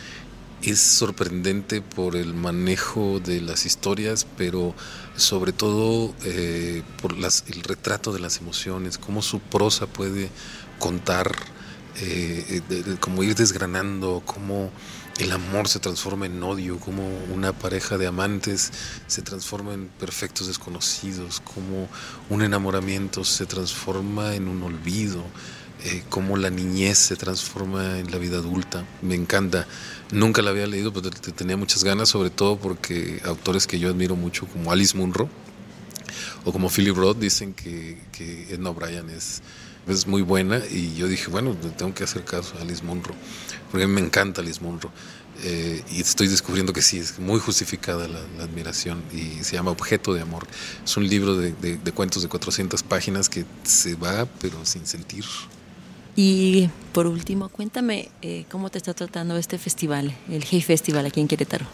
es 0.62 0.80
sorprendente 0.80 1.82
por 1.82 2.16
el 2.16 2.32
manejo 2.32 3.20
de 3.20 3.40
las 3.40 3.66
historias, 3.66 4.26
pero 4.36 4.74
sobre 5.16 5.52
todo 5.52 6.14
eh, 6.24 6.82
por 7.02 7.12
el 7.12 7.62
retrato 7.62 8.12
de 8.12 8.20
las 8.20 8.38
emociones, 8.38 8.96
cómo 8.96 9.20
su 9.20 9.40
prosa 9.40 9.86
puede 9.86 10.30
contar, 10.78 11.32
eh, 12.00 12.62
como 13.00 13.22
ir 13.22 13.34
desgranando, 13.34 14.22
cómo 14.24 14.70
el 15.18 15.32
amor 15.32 15.68
se 15.68 15.78
transforma 15.78 16.26
en 16.26 16.42
odio, 16.42 16.78
como 16.78 17.06
una 17.32 17.52
pareja 17.52 17.98
de 17.98 18.06
amantes 18.06 18.72
se 19.06 19.22
transforma 19.22 19.74
en 19.74 19.88
perfectos 19.88 20.46
desconocidos, 20.46 21.40
como 21.40 21.88
un 22.30 22.42
enamoramiento 22.42 23.24
se 23.24 23.46
transforma 23.46 24.34
en 24.34 24.48
un 24.48 24.62
olvido, 24.62 25.22
eh, 25.84 26.02
como 26.08 26.36
la 26.36 26.50
niñez 26.50 26.98
se 26.98 27.16
transforma 27.16 27.98
en 27.98 28.10
la 28.10 28.18
vida 28.18 28.38
adulta. 28.38 28.84
Me 29.02 29.14
encanta. 29.14 29.66
Nunca 30.12 30.42
la 30.42 30.50
había 30.50 30.66
leído, 30.66 30.92
pero 30.92 31.10
tenía 31.10 31.56
muchas 31.56 31.84
ganas, 31.84 32.08
sobre 32.08 32.30
todo 32.30 32.58
porque 32.58 33.20
autores 33.24 33.66
que 33.66 33.78
yo 33.78 33.90
admiro 33.90 34.16
mucho, 34.16 34.46
como 34.46 34.72
Alice 34.72 34.96
Munro 34.96 35.28
o 36.44 36.52
como 36.52 36.68
Philip 36.68 36.96
Roth, 36.96 37.18
dicen 37.18 37.54
que, 37.54 37.98
Edna 38.50 38.70
O'Brien 38.70 39.10
es 39.10 39.42
es 39.88 40.06
muy 40.06 40.22
buena 40.22 40.60
y 40.70 40.94
yo 40.94 41.08
dije, 41.08 41.28
bueno, 41.30 41.56
tengo 41.76 41.94
que 41.94 42.04
hacer 42.04 42.24
caso 42.24 42.54
a 42.58 42.62
Alice 42.62 42.84
Munro, 42.84 43.14
porque 43.72 43.84
a 43.84 43.88
mí 43.88 43.94
me 43.94 44.02
encanta 44.02 44.42
Alice 44.42 44.60
Munro. 44.60 44.90
Eh, 45.44 45.82
y 45.90 46.02
estoy 46.02 46.28
descubriendo 46.28 46.74
que 46.74 46.82
sí, 46.82 46.98
es 46.98 47.18
muy 47.18 47.40
justificada 47.40 48.06
la, 48.06 48.20
admiración 48.44 49.02
y 49.12 49.42
se 49.42 49.56
llama 49.56 49.70
Objeto 49.70 50.12
de 50.12 50.20
Amor. 50.20 50.46
Es 50.84 50.94
un 50.98 51.08
libro 51.08 51.36
de, 51.36 51.54
cuentos 51.94 52.22
de 52.22 52.28
400 52.28 52.82
páginas 52.82 53.30
que 53.30 53.46
se 53.64 53.94
va, 53.94 54.26
pero 54.42 54.64
sin 54.66 54.86
sentir. 54.86 55.24
Y 56.14 56.68
por 56.92 57.06
último, 57.06 57.48
cuéntame 57.48 58.10
eh, 58.20 58.44
cómo 58.50 58.68
te 58.68 58.76
está 58.76 58.92
tratando 58.92 59.38
este 59.38 59.56
festival, 59.56 60.14
el 60.28 60.44
Hey 60.44 60.60
Festival 60.60 61.06
aquí 61.06 61.20
en 61.22 61.28
Querétaro. 61.28 61.64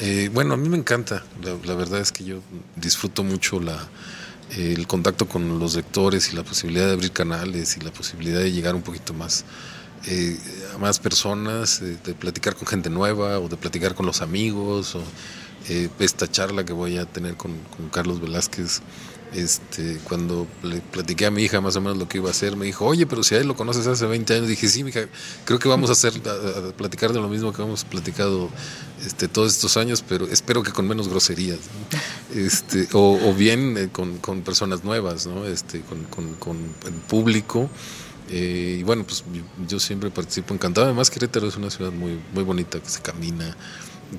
Eh, 0.00 0.30
bueno, 0.32 0.54
a 0.54 0.56
mí 0.56 0.68
me 0.68 0.78
encanta. 0.78 1.22
la, 1.44 1.74
verdad 1.74 2.00
es 2.00 2.10
que 2.10 2.24
yo 2.24 2.40
disfruto 2.74 3.22
mucho 3.22 3.60
la, 3.60 3.88
el 4.56 4.88
contacto 4.88 5.28
con 5.28 5.60
los 5.60 5.76
lectores 5.76 6.32
y 6.32 6.36
la 6.36 6.42
posibilidad 6.42 6.86
de 6.86 6.94
abrir 6.94 7.12
canales 7.12 7.76
y 7.76 7.80
la 7.80 7.92
posibilidad 7.92 8.40
de 8.40 8.50
llegar 8.50 8.74
un 8.74 8.82
poquito 8.82 9.14
más 9.14 9.44
eh, 10.06 10.38
a 10.74 10.78
más 10.78 10.98
personas, 10.98 11.82
eh, 11.82 11.96
de 12.04 12.14
platicar 12.14 12.56
con 12.56 12.66
gente 12.66 12.90
nueva 12.90 13.38
o 13.38 13.48
de 13.48 13.56
platicar 13.56 13.94
con 13.94 14.06
los 14.06 14.22
amigos 14.22 14.94
o 14.94 15.02
eh, 15.68 15.88
esta 15.98 16.30
charla 16.30 16.64
que 16.64 16.72
voy 16.72 16.96
a 16.96 17.04
tener 17.04 17.36
con, 17.36 17.52
con 17.76 17.88
Carlos 17.90 18.20
Velázquez 18.20 18.82
este, 19.34 19.98
cuando 20.08 20.46
le 20.62 20.80
platiqué 20.80 21.26
a 21.26 21.30
mi 21.30 21.42
hija 21.42 21.60
más 21.60 21.76
o 21.76 21.80
menos 21.80 21.98
lo 21.98 22.08
que 22.08 22.18
iba 22.18 22.28
a 22.28 22.30
hacer, 22.32 22.56
me 22.56 22.66
dijo, 22.66 22.84
oye, 22.84 23.06
pero 23.06 23.22
si 23.22 23.34
a 23.34 23.38
él 23.38 23.46
lo 23.46 23.54
conoces 23.54 23.86
hace 23.86 24.06
20 24.06 24.34
años, 24.34 24.48
dije, 24.48 24.68
sí, 24.68 24.80
hija, 24.80 25.02
creo 25.44 25.58
que 25.58 25.68
vamos 25.68 25.90
a 25.90 25.92
hacer, 25.92 26.14
a, 26.26 26.72
platicar 26.72 27.12
de 27.12 27.20
lo 27.20 27.28
mismo 27.28 27.52
que 27.52 27.62
hemos 27.62 27.84
platicado 27.84 28.50
este, 29.06 29.28
todos 29.28 29.52
estos 29.52 29.76
años, 29.76 30.04
pero 30.06 30.26
espero 30.26 30.62
que 30.62 30.72
con 30.72 30.88
menos 30.88 31.08
groserías, 31.08 31.58
este, 32.34 32.88
o, 32.92 33.32
bien 33.34 33.76
eh, 33.78 33.88
con, 33.92 34.18
con, 34.18 34.42
personas 34.42 34.82
nuevas, 34.82 35.26
¿no? 35.26 35.46
este, 35.46 35.80
con, 35.82 36.04
con, 36.04 36.34
con 36.34 36.56
el 36.86 36.94
público. 36.94 37.70
Eh, 38.30 38.76
y 38.80 38.82
bueno, 38.84 39.04
pues 39.04 39.24
yo, 39.68 39.80
siempre 39.80 40.10
participo 40.10 40.54
encantado. 40.54 40.86
Además, 40.86 41.10
Querétaro 41.10 41.48
es 41.48 41.56
una 41.56 41.68
ciudad 41.68 41.90
muy, 41.90 42.20
muy 42.32 42.44
bonita 42.44 42.80
que 42.80 42.88
se 42.88 43.00
camina, 43.02 43.56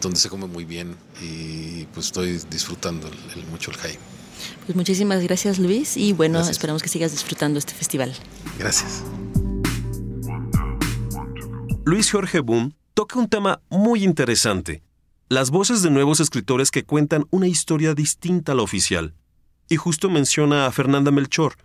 donde 0.01 0.19
se 0.19 0.29
come 0.29 0.47
muy 0.47 0.65
bien 0.65 0.95
y 1.21 1.85
pues 1.93 2.07
estoy 2.07 2.39
disfrutando 2.49 3.09
mucho 3.49 3.71
el 3.71 3.77
Hay. 3.79 3.97
Pues 4.65 4.75
muchísimas 4.75 5.21
gracias 5.23 5.59
Luis 5.59 5.97
y 5.97 6.13
bueno, 6.13 6.39
esperamos 6.41 6.81
que 6.81 6.89
sigas 6.89 7.11
disfrutando 7.11 7.59
este 7.59 7.73
festival. 7.73 8.13
Gracias. 8.57 9.03
Luis 11.85 12.11
Jorge 12.11 12.39
Boom 12.39 12.75
toca 12.93 13.19
un 13.19 13.27
tema 13.27 13.61
muy 13.69 14.03
interesante, 14.03 14.83
las 15.29 15.49
voces 15.49 15.81
de 15.81 15.89
nuevos 15.89 16.19
escritores 16.19 16.69
que 16.71 16.83
cuentan 16.83 17.25
una 17.31 17.47
historia 17.47 17.93
distinta 17.93 18.51
a 18.51 18.55
la 18.55 18.61
oficial. 18.61 19.15
Y 19.69 19.77
justo 19.77 20.09
menciona 20.09 20.65
a 20.65 20.71
Fernanda 20.71 21.11
Melchor, 21.11 21.55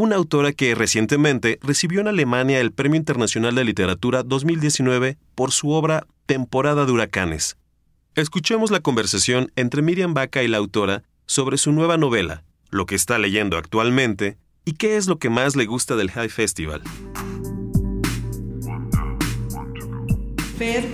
una 0.00 0.16
autora 0.16 0.52
que 0.52 0.74
recientemente 0.74 1.58
recibió 1.62 2.00
en 2.00 2.08
Alemania 2.08 2.58
el 2.60 2.72
Premio 2.72 2.96
Internacional 2.96 3.54
de 3.54 3.64
Literatura 3.64 4.22
2019 4.22 5.18
por 5.34 5.52
su 5.52 5.70
obra 5.70 6.06
Temporada 6.26 6.86
de 6.86 6.92
Huracanes. 6.92 7.58
Escuchemos 8.14 8.70
la 8.70 8.80
conversación 8.80 9.52
entre 9.56 9.82
Miriam 9.82 10.14
Baca 10.14 10.42
y 10.42 10.48
la 10.48 10.56
autora 10.56 11.02
sobre 11.26 11.58
su 11.58 11.72
nueva 11.72 11.98
novela, 11.98 12.44
lo 12.70 12.86
que 12.86 12.94
está 12.94 13.18
leyendo 13.18 13.58
actualmente 13.58 14.38
y 14.64 14.72
qué 14.72 14.96
es 14.96 15.06
lo 15.06 15.18
que 15.18 15.28
más 15.28 15.54
le 15.54 15.66
gusta 15.66 15.96
del 15.96 16.10
High 16.10 16.30
Festival. 16.30 16.82
Fer, 20.56 20.84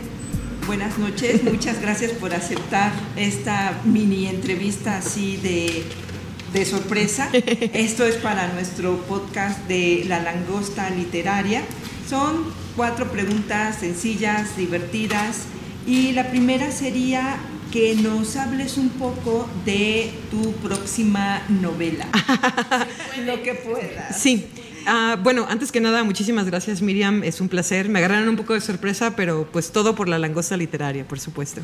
buenas 0.67 0.99
noches, 0.99 1.45
muchas 1.45 1.81
gracias 1.81 2.13
por 2.13 2.35
aceptar 2.35 2.93
esta 3.17 3.81
mini 3.85 4.27
entrevista 4.27 4.97
así 4.99 5.37
de 5.37 5.85
de 6.53 6.65
sorpresa. 6.65 7.31
Esto 7.33 8.05
es 8.05 8.17
para 8.17 8.49
nuestro 8.53 8.97
podcast 9.03 9.59
de 9.67 10.05
La 10.07 10.21
Langosta 10.21 10.91
Literaria. 10.91 11.63
Son 12.09 12.45
cuatro 12.77 13.11
preguntas 13.11 13.77
sencillas, 13.81 14.57
divertidas. 14.57 15.43
Y 15.87 16.13
la 16.13 16.31
primera 16.31 16.71
sería 16.73 17.37
que 17.73 17.95
nos 17.97 18.37
hables 18.37 18.77
un 18.77 18.91
poco 18.91 19.49
de 19.65 20.13
tu 20.31 20.53
próxima 20.55 21.43
novela. 21.49 22.07
Lo 23.27 23.43
que 23.43 23.55
puedas. 23.55 24.21
Sí. 24.21 24.47
Ah, 24.89 25.19
bueno, 25.21 25.47
antes 25.49 25.73
que 25.73 25.81
nada, 25.81 26.05
muchísimas 26.05 26.47
gracias 26.47 26.81
Miriam, 26.81 27.25
es 27.25 27.41
un 27.41 27.49
placer. 27.49 27.89
Me 27.89 27.99
agarraron 27.99 28.29
un 28.29 28.37
poco 28.37 28.55
de 28.55 28.61
sorpresa, 28.61 29.17
pero 29.17 29.49
pues 29.51 29.73
todo 29.73 29.97
por 29.97 30.09
la 30.09 30.17
langosta 30.17 30.57
literaria, 30.57 31.07
por 31.09 31.19
supuesto. 31.19 31.61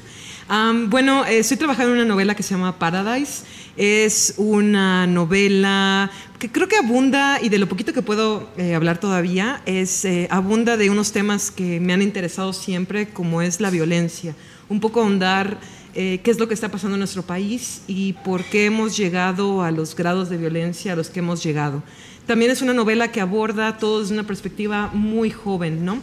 bueno, 0.88 1.24
eh, 1.24 1.38
estoy 1.38 1.56
trabajando 1.56 1.92
en 1.92 2.00
una 2.00 2.04
novela 2.04 2.34
que 2.34 2.42
se 2.42 2.54
llama 2.54 2.80
Paradise. 2.80 3.44
Es 3.76 4.34
una 4.38 5.06
novela 5.06 6.10
que 6.40 6.50
creo 6.50 6.66
que 6.66 6.76
abunda, 6.76 7.38
y 7.40 7.48
de 7.48 7.58
lo 7.58 7.68
poquito 7.68 7.92
que 7.92 8.02
puedo 8.02 8.50
eh, 8.56 8.74
hablar 8.74 8.98
todavía, 8.98 9.62
es 9.66 10.04
eh, 10.04 10.26
abunda 10.28 10.76
de 10.76 10.90
unos 10.90 11.12
temas 11.12 11.52
que 11.52 11.78
me 11.78 11.92
han 11.92 12.02
interesado 12.02 12.52
siempre, 12.52 13.10
como 13.10 13.40
es 13.40 13.60
la 13.60 13.70
violencia. 13.70 14.34
Un 14.68 14.80
poco 14.80 15.00
ahondar 15.00 15.58
qué 15.94 16.22
es 16.24 16.38
lo 16.38 16.48
que 16.48 16.54
está 16.54 16.70
pasando 16.70 16.94
en 16.94 17.00
nuestro 17.00 17.22
país 17.22 17.82
y 17.86 18.14
por 18.14 18.42
qué 18.44 18.64
hemos 18.64 18.96
llegado 18.96 19.62
a 19.62 19.70
los 19.70 19.94
grados 19.94 20.30
de 20.30 20.38
violencia 20.38 20.94
a 20.94 20.96
los 20.96 21.10
que 21.10 21.18
hemos 21.18 21.42
llegado. 21.42 21.82
También 22.26 22.50
es 22.50 22.62
una 22.62 22.72
novela 22.72 23.10
que 23.10 23.20
aborda 23.20 23.78
todo 23.78 24.00
desde 24.00 24.14
una 24.14 24.26
perspectiva 24.26 24.90
muy 24.92 25.30
joven, 25.30 25.84
¿no? 25.84 26.00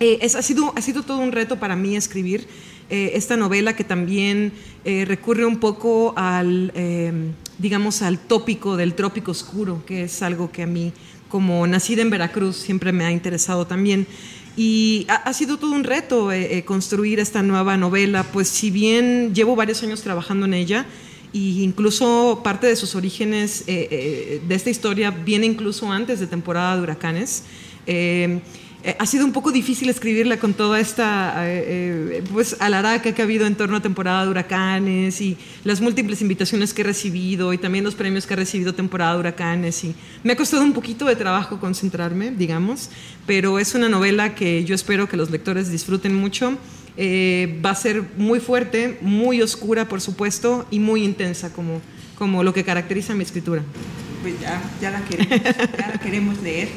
Eh, 0.00 0.18
es, 0.22 0.34
ha, 0.34 0.42
sido, 0.42 0.72
ha 0.76 0.80
sido 0.80 1.02
todo 1.02 1.18
un 1.18 1.32
reto 1.32 1.56
para 1.56 1.74
mí 1.74 1.96
escribir 1.96 2.46
eh, 2.88 3.12
esta 3.14 3.36
novela 3.36 3.74
que 3.74 3.84
también 3.84 4.52
eh, 4.84 5.04
recurre 5.06 5.44
un 5.44 5.58
poco 5.58 6.14
al, 6.16 6.72
digamos, 7.58 8.02
al 8.02 8.18
tópico 8.18 8.76
del 8.76 8.94
trópico 8.94 9.32
oscuro, 9.32 9.84
que 9.84 10.04
es 10.04 10.22
algo 10.22 10.50
que 10.50 10.62
a 10.62 10.66
mí, 10.66 10.92
como 11.28 11.66
nacida 11.66 12.00
en 12.00 12.10
Veracruz, 12.10 12.56
siempre 12.56 12.92
me 12.92 13.04
ha 13.04 13.10
interesado 13.10 13.66
también. 13.66 14.06
Y 14.56 15.06
ha 15.08 15.32
sido 15.34 15.56
todo 15.56 15.70
un 15.72 15.84
reto 15.84 16.30
construir 16.64 17.20
esta 17.20 17.44
nueva 17.44 17.76
novela, 17.76 18.24
pues 18.24 18.48
si 18.48 18.72
bien 18.72 19.32
llevo 19.32 19.54
varios 19.54 19.84
años 19.84 20.02
trabajando 20.02 20.46
en 20.46 20.54
ella, 20.54 20.86
y 21.32 21.62
incluso 21.62 22.40
parte 22.42 22.66
de 22.66 22.76
sus 22.76 22.94
orígenes 22.94 23.62
eh, 23.66 23.88
eh, 23.90 24.42
de 24.46 24.54
esta 24.54 24.70
historia 24.70 25.10
viene 25.10 25.46
incluso 25.46 25.90
antes 25.90 26.20
de 26.20 26.26
temporada 26.26 26.76
de 26.76 26.82
huracanes. 26.82 27.44
Eh, 27.86 28.40
ha 28.98 29.06
sido 29.06 29.24
un 29.24 29.32
poco 29.32 29.50
difícil 29.50 29.88
escribirla 29.88 30.38
con 30.38 30.54
toda 30.54 30.78
esta 30.78 31.44
pues 32.32 32.56
alaraca 32.60 33.12
que 33.12 33.20
ha 33.20 33.24
habido 33.24 33.44
en 33.44 33.56
torno 33.56 33.76
a 33.76 33.82
temporada 33.82 34.24
de 34.24 34.30
huracanes 34.30 35.20
y 35.20 35.36
las 35.64 35.80
múltiples 35.80 36.22
invitaciones 36.22 36.72
que 36.72 36.82
he 36.82 36.84
recibido 36.84 37.52
y 37.52 37.58
también 37.58 37.84
los 37.84 37.96
premios 37.96 38.24
que 38.24 38.34
ha 38.34 38.36
recibido 38.36 38.74
temporada 38.74 39.14
de 39.14 39.18
huracanes 39.18 39.82
y 39.82 39.94
me 40.22 40.32
ha 40.32 40.36
costado 40.36 40.62
un 40.62 40.72
poquito 40.72 41.06
de 41.06 41.16
trabajo 41.16 41.58
concentrarme, 41.58 42.30
digamos, 42.30 42.88
pero 43.26 43.58
es 43.58 43.74
una 43.74 43.88
novela 43.88 44.36
que 44.36 44.64
yo 44.64 44.76
espero 44.76 45.08
que 45.08 45.16
los 45.16 45.30
lectores 45.30 45.70
disfruten 45.70 46.14
mucho 46.14 46.56
eh, 47.00 47.60
va 47.64 47.70
a 47.70 47.74
ser 47.76 48.02
muy 48.16 48.40
fuerte, 48.40 48.98
muy 49.00 49.40
oscura, 49.40 49.88
por 49.88 50.00
supuesto, 50.00 50.66
y 50.68 50.80
muy 50.80 51.04
intensa, 51.04 51.52
como, 51.52 51.80
como 52.16 52.42
lo 52.42 52.52
que 52.52 52.64
caracteriza 52.64 53.14
mi 53.14 53.22
escritura. 53.22 53.62
Pues 54.20 54.34
ya, 54.40 54.60
ya, 54.80 54.90
la 54.90 55.04
queremos, 55.04 55.40
ya 55.78 55.88
la 55.92 56.00
queremos 56.00 56.42
leer. 56.42 56.68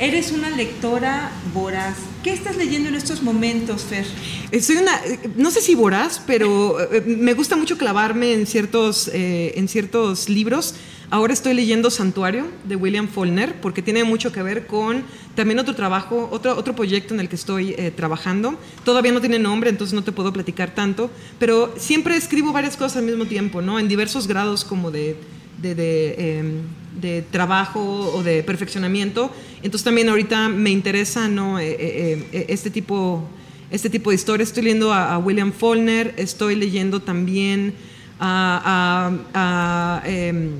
Eres 0.00 0.32
una 0.32 0.50
lectora 0.50 1.30
voraz. 1.54 1.94
¿Qué 2.24 2.32
estás 2.32 2.56
leyendo 2.56 2.88
en 2.88 2.96
estos 2.96 3.22
momentos, 3.22 3.82
Fer? 3.84 4.06
Eh, 4.50 4.60
soy 4.60 4.78
una, 4.78 4.96
eh, 5.04 5.20
no 5.36 5.52
sé 5.52 5.60
si 5.60 5.76
voraz, 5.76 6.20
pero 6.26 6.76
me 7.06 7.34
gusta 7.34 7.54
mucho 7.54 7.78
clavarme 7.78 8.32
en 8.32 8.46
ciertos, 8.46 9.08
en 9.12 9.68
ciertos 9.68 10.28
libros. 10.28 10.74
Ahora 11.12 11.32
estoy 11.32 11.54
leyendo 11.54 11.90
Santuario 11.90 12.46
de 12.64 12.76
William 12.76 13.08
Faulkner 13.08 13.60
porque 13.60 13.82
tiene 13.82 14.04
mucho 14.04 14.30
que 14.30 14.44
ver 14.44 14.68
con 14.68 15.02
también 15.34 15.58
otro 15.58 15.74
trabajo, 15.74 16.28
otro, 16.30 16.56
otro 16.56 16.76
proyecto 16.76 17.14
en 17.14 17.20
el 17.20 17.28
que 17.28 17.34
estoy 17.34 17.74
eh, 17.76 17.90
trabajando. 17.90 18.54
Todavía 18.84 19.10
no 19.10 19.20
tiene 19.20 19.40
nombre, 19.40 19.70
entonces 19.70 19.92
no 19.92 20.04
te 20.04 20.12
puedo 20.12 20.32
platicar 20.32 20.72
tanto, 20.72 21.10
pero 21.40 21.74
siempre 21.76 22.16
escribo 22.16 22.52
varias 22.52 22.76
cosas 22.76 22.98
al 22.98 23.06
mismo 23.06 23.26
tiempo, 23.26 23.60
¿no? 23.60 23.80
En 23.80 23.88
diversos 23.88 24.28
grados 24.28 24.64
como 24.64 24.92
de, 24.92 25.16
de, 25.60 25.74
de, 25.74 26.38
em, 26.38 27.24
trabajo 27.32 28.12
o 28.14 28.22
de 28.22 28.44
perfeccionamiento. 28.44 29.32
Entonces 29.64 29.82
también 29.82 30.08
ahorita 30.10 30.48
me 30.48 30.70
interesa, 30.70 31.26
¿no? 31.26 31.58
Eh, 31.58 31.76
eh, 31.80 32.46
este 32.48 32.70
tipo 32.70 33.28
este 33.72 33.90
tipo 33.90 34.10
de 34.10 34.16
historias. 34.16 34.50
Estoy 34.50 34.64
leyendo 34.64 34.92
a, 34.92 35.18
William 35.18 35.52
Faulkner, 35.52 36.14
estoy 36.16 36.54
leyendo 36.54 37.00
también 37.00 37.74
a, 38.18 40.02
em, 40.04 40.52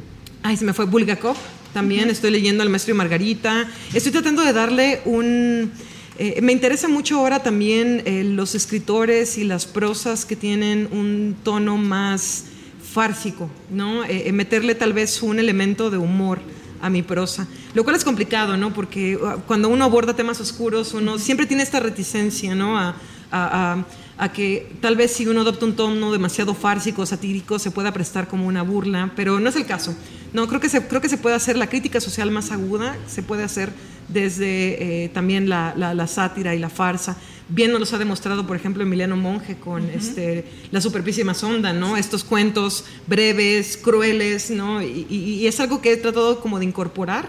Ay, 0.43 0.57
se 0.57 0.65
me 0.65 0.73
fue 0.73 0.87
Bulgakov. 0.87 1.37
También 1.75 2.09
estoy 2.09 2.31
leyendo 2.31 2.63
El 2.63 2.71
Maestro 2.71 2.95
y 2.95 2.97
Margarita. 2.97 3.69
Estoy 3.93 4.11
tratando 4.11 4.43
de 4.43 4.53
darle 4.53 5.01
un... 5.05 5.71
Eh, 6.19 6.41
me 6.43 6.53
interesa 6.53 6.89
mucho 6.89 7.19
ahora 7.19 7.43
también 7.43 8.03
eh, 8.07 8.25
los 8.25 8.55
escritores 8.55 9.39
y 9.39 9.45
las 9.45 9.67
prosas 9.67 10.25
que 10.25 10.37
tienen 10.37 10.89
un 10.93 11.37
tono 11.43 11.77
más 11.77 12.47
fársico, 12.93 13.51
¿no? 13.71 14.05
Eh, 14.05 14.31
meterle 14.33 14.75
tal 14.75 14.93
vez 14.93 15.23
un 15.23 15.39
elemento 15.39 15.91
de 15.91 15.99
humor 15.99 16.41
a 16.83 16.91
mi 16.91 17.03
prosa, 17.03 17.47
lo 17.75 17.85
cual 17.85 17.97
es 17.97 18.05
complicado, 18.05 18.57
¿no? 18.57 18.75
Porque 18.75 19.17
uh, 19.17 19.41
cuando 19.47 19.69
uno 19.69 19.85
aborda 19.85 20.17
temas 20.17 20.41
oscuros, 20.41 20.95
uno 20.95 21.19
siempre 21.19 21.47
tiene 21.47 21.63
esta 21.63 21.81
reticencia, 21.81 22.55
¿no? 22.55 22.79
a, 22.79 22.97
a 24.21 24.33
que 24.35 24.71
tal 24.83 24.97
vez 24.97 25.13
si 25.13 25.27
uno 25.27 25.41
adopta 25.41 25.65
un 25.65 25.75
tono 25.75 26.13
demasiado 26.13 26.53
fársico, 26.53 27.07
satírico, 27.07 27.59
se 27.59 27.71
pueda 27.71 27.91
prestar 27.91 28.29
como 28.29 28.47
una 28.47 28.63
burla, 28.63 29.13
pero 29.17 29.41
no 29.41 29.49
es 29.49 29.57
el 29.57 29.65
caso. 29.65 29.97
No, 30.33 30.47
creo 30.47 30.61
que 30.61 30.69
se, 30.69 30.87
creo 30.87 31.01
que 31.01 31.09
se 31.09 31.19
puede 31.19 31.35
hacer 31.35 31.57
la 31.57 31.69
crítica 31.69 32.01
social 32.01 32.31
más 32.31 32.53
aguda, 32.53 32.97
se 33.07 33.23
puede 33.23 33.43
hacer 33.43 33.71
desde 34.09 35.05
eh, 35.05 35.09
también 35.09 35.49
la, 35.49 35.75
la, 35.77 36.07
sátira 36.07 36.55
y 36.55 36.59
la 36.59 36.71
farsa. 36.71 37.17
Bien 37.49 37.73
nos 37.73 37.81
los 37.81 37.93
ha 37.93 37.99
demostrado, 37.99 38.47
por 38.47 38.57
ejemplo, 38.57 38.83
Emiliano 38.83 39.17
Monge 39.17 39.57
con 39.57 39.89
este, 39.91 40.45
La 40.71 40.81
superficie 40.81 41.25
más 41.25 41.43
honda, 41.43 41.73
¿no? 41.73 41.97
Estos 41.97 42.23
cuentos 42.23 42.85
breves, 43.09 43.77
crueles, 43.77 44.51
¿no? 44.51 44.83
Y, 44.83 45.07
y 45.11 45.47
es 45.47 45.59
algo 45.59 45.81
que 45.81 45.93
he 45.93 45.97
tratado 45.97 46.41
como 46.41 46.59
de 46.59 46.65
incorporar 46.65 47.29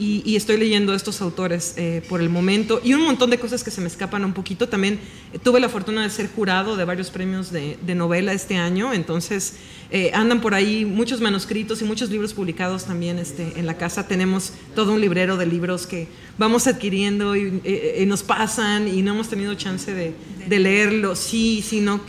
y, 0.00 0.34
estoy 0.34 0.56
leyendo 0.56 0.94
estos 0.94 1.20
autores 1.20 1.74
eh, 1.76 2.02
por 2.08 2.22
el 2.22 2.30
momento 2.30 2.80
y 2.82 2.94
un 2.94 3.02
montón 3.02 3.28
de 3.28 3.38
cosas 3.38 3.62
que 3.62 3.70
se 3.70 3.82
me 3.82 3.86
escapan 3.86 4.24
un 4.24 4.32
poquito. 4.32 4.66
También 4.66 4.98
eh, 5.34 5.38
tuve 5.38 5.60
la 5.60 5.68
fortuna 5.68 6.02
de 6.02 6.08
ser 6.08 6.30
jurado 6.34 6.76
de 6.78 6.86
varios 6.86 7.10
premios 7.10 7.52
de, 7.52 7.76
novela 7.94 8.32
este 8.32 8.56
año, 8.56 8.94
entonces 8.94 9.56
eh, 9.90 10.10
andan 10.14 10.40
por 10.40 10.54
ahí 10.54 10.86
muchos 10.86 11.20
manuscritos 11.20 11.82
y 11.82 11.84
muchos 11.84 12.08
libros 12.08 12.32
publicados 12.32 12.86
también 12.86 13.18
este, 13.18 13.52
en 13.56 13.66
la 13.66 13.76
casa. 13.76 14.08
Tenemos 14.08 14.54
todo 14.74 14.94
un 14.94 15.02
librero 15.02 15.36
de 15.36 15.44
libros 15.44 15.86
que 15.86 16.08
vamos 16.38 16.66
adquiriendo 16.66 17.36
y, 17.36 17.60
nos 18.06 18.22
pasan 18.22 18.88
y 18.88 19.02
no 19.02 19.12
hemos 19.12 19.28
tenido 19.28 19.54
chance 19.54 19.92
de, 19.92 20.14
de 20.48 20.58
leerlos. 20.58 21.18
Sí, 21.18 21.62
sí, 21.66 21.80
no. 21.80 22.00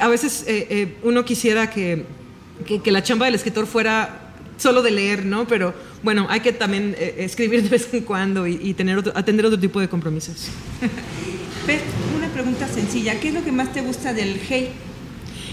a 0.00 0.08
veces 0.08 0.44
uno 1.02 1.24
quisiera 1.24 1.70
que, 1.70 2.04
que, 2.66 2.82
que 2.82 2.92
la 2.92 3.02
chamba 3.02 3.24
del 3.26 3.34
escritor 3.34 3.66
fuera 3.66 4.29
solo 4.60 4.82
de 4.82 4.90
leer, 4.90 5.24
¿no? 5.24 5.46
Pero 5.46 5.74
bueno, 6.02 6.26
hay 6.28 6.40
que 6.40 6.52
también 6.52 6.94
eh, 6.98 7.16
escribir 7.18 7.62
de 7.62 7.68
vez 7.70 7.88
en 7.92 8.04
cuando 8.04 8.46
y, 8.46 8.74
tener 8.74 8.98
otro, 8.98 9.12
atender 9.16 9.46
otro 9.46 9.58
tipo 9.58 9.80
de 9.80 9.88
compromisos. 9.88 10.48
una 12.16 12.28
pregunta 12.28 12.68
sencilla. 12.68 13.18
¿Qué 13.20 13.28
es 13.28 13.34
lo 13.34 13.44
que 13.44 13.52
más 13.52 13.72
te 13.72 13.80
gusta 13.80 14.12
del 14.12 14.40
Hey? 14.48 14.70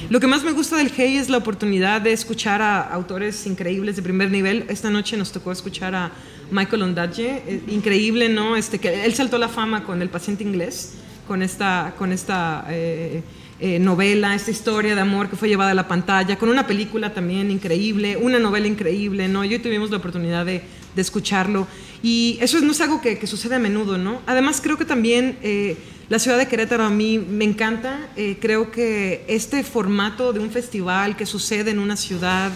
Lo 0.10 0.20
que 0.20 0.28
más 0.28 0.43
me 0.43 0.52
gusta 0.52 0.78
del 0.78 0.91
Hey 0.96 1.17
es 1.17 1.30
la 1.30 1.38
oportunidad 1.38 2.02
de 2.02 2.13
escuchar 2.13 2.62
a 2.62 2.82
autores 2.82 3.46
increíbles 3.46 3.96
de 3.96 4.02
primer 4.02 4.32
nivel. 4.32 4.65
Esta 4.67 4.89
noche 4.89 5.15
nos 5.17 5.32
tocó 5.32 5.52
escuchar 5.52 5.96
a 5.96 6.12
Michael 6.52 6.82
Ondaatje, 6.82 7.43
eh, 7.48 7.62
increíble, 7.67 8.30
¿no? 8.30 8.56
Este, 8.56 8.80
que 8.80 9.06
él 9.06 9.13
saltó 9.13 9.38
la 9.38 9.50
fama 9.50 9.84
con 9.84 10.02
El 10.02 10.10
paciente 10.10 10.43
inglés, 10.43 10.93
con 11.28 11.41
esta, 11.41 11.93
con 11.98 12.12
esta 12.12 12.65
eh, 12.70 13.22
eh, 13.60 13.80
novela, 13.80 14.36
esta 14.36 14.52
historia 14.52 14.93
de 14.93 15.02
amor 15.02 15.32
que 15.32 15.36
fue 15.36 15.50
llevada 15.50 15.72
a 15.72 15.74
la 15.74 15.88
pantalla, 15.88 16.38
con 16.38 16.50
una 16.50 16.67
película 16.67 17.15
también 17.15 17.50
increíble, 17.50 18.15
una 18.15 18.38
novela 18.38 18.67
increíble, 18.67 19.28
¿no? 19.28 19.43
Yo 19.43 19.60
tuvimos 19.60 19.89
la 19.89 19.98
oportunidad 19.98 20.46
de, 20.46 20.62
escucharlo 20.96 21.67
y 22.02 22.39
eso 22.41 22.60
no 22.60 22.72
es 22.72 22.82
algo 22.82 23.02
que, 23.02 23.28
sucede 23.28 23.56
a 23.56 23.60
menudo, 23.60 24.00
¿no? 24.00 24.22
Además 24.26 24.62
creo 24.62 24.80
que 24.80 24.86
también 24.86 25.38
eh, 25.43 25.78
la 26.10 26.17
ciudad 26.17 26.39
de 26.39 26.48
Querétaro 26.48 26.84
a 26.84 26.89
mí 26.89 27.20
me 27.20 27.46
encanta, 27.46 28.10
eh, 28.15 28.38
creo 28.39 28.72
que 28.72 29.24
este 29.28 29.63
formato 29.63 30.34
de 30.34 30.39
un 30.39 30.50
festival 30.50 31.15
que 31.15 31.28
sucede 31.28 31.70
en 31.70 31.78
una 31.78 31.96
ciudad, 31.96 32.52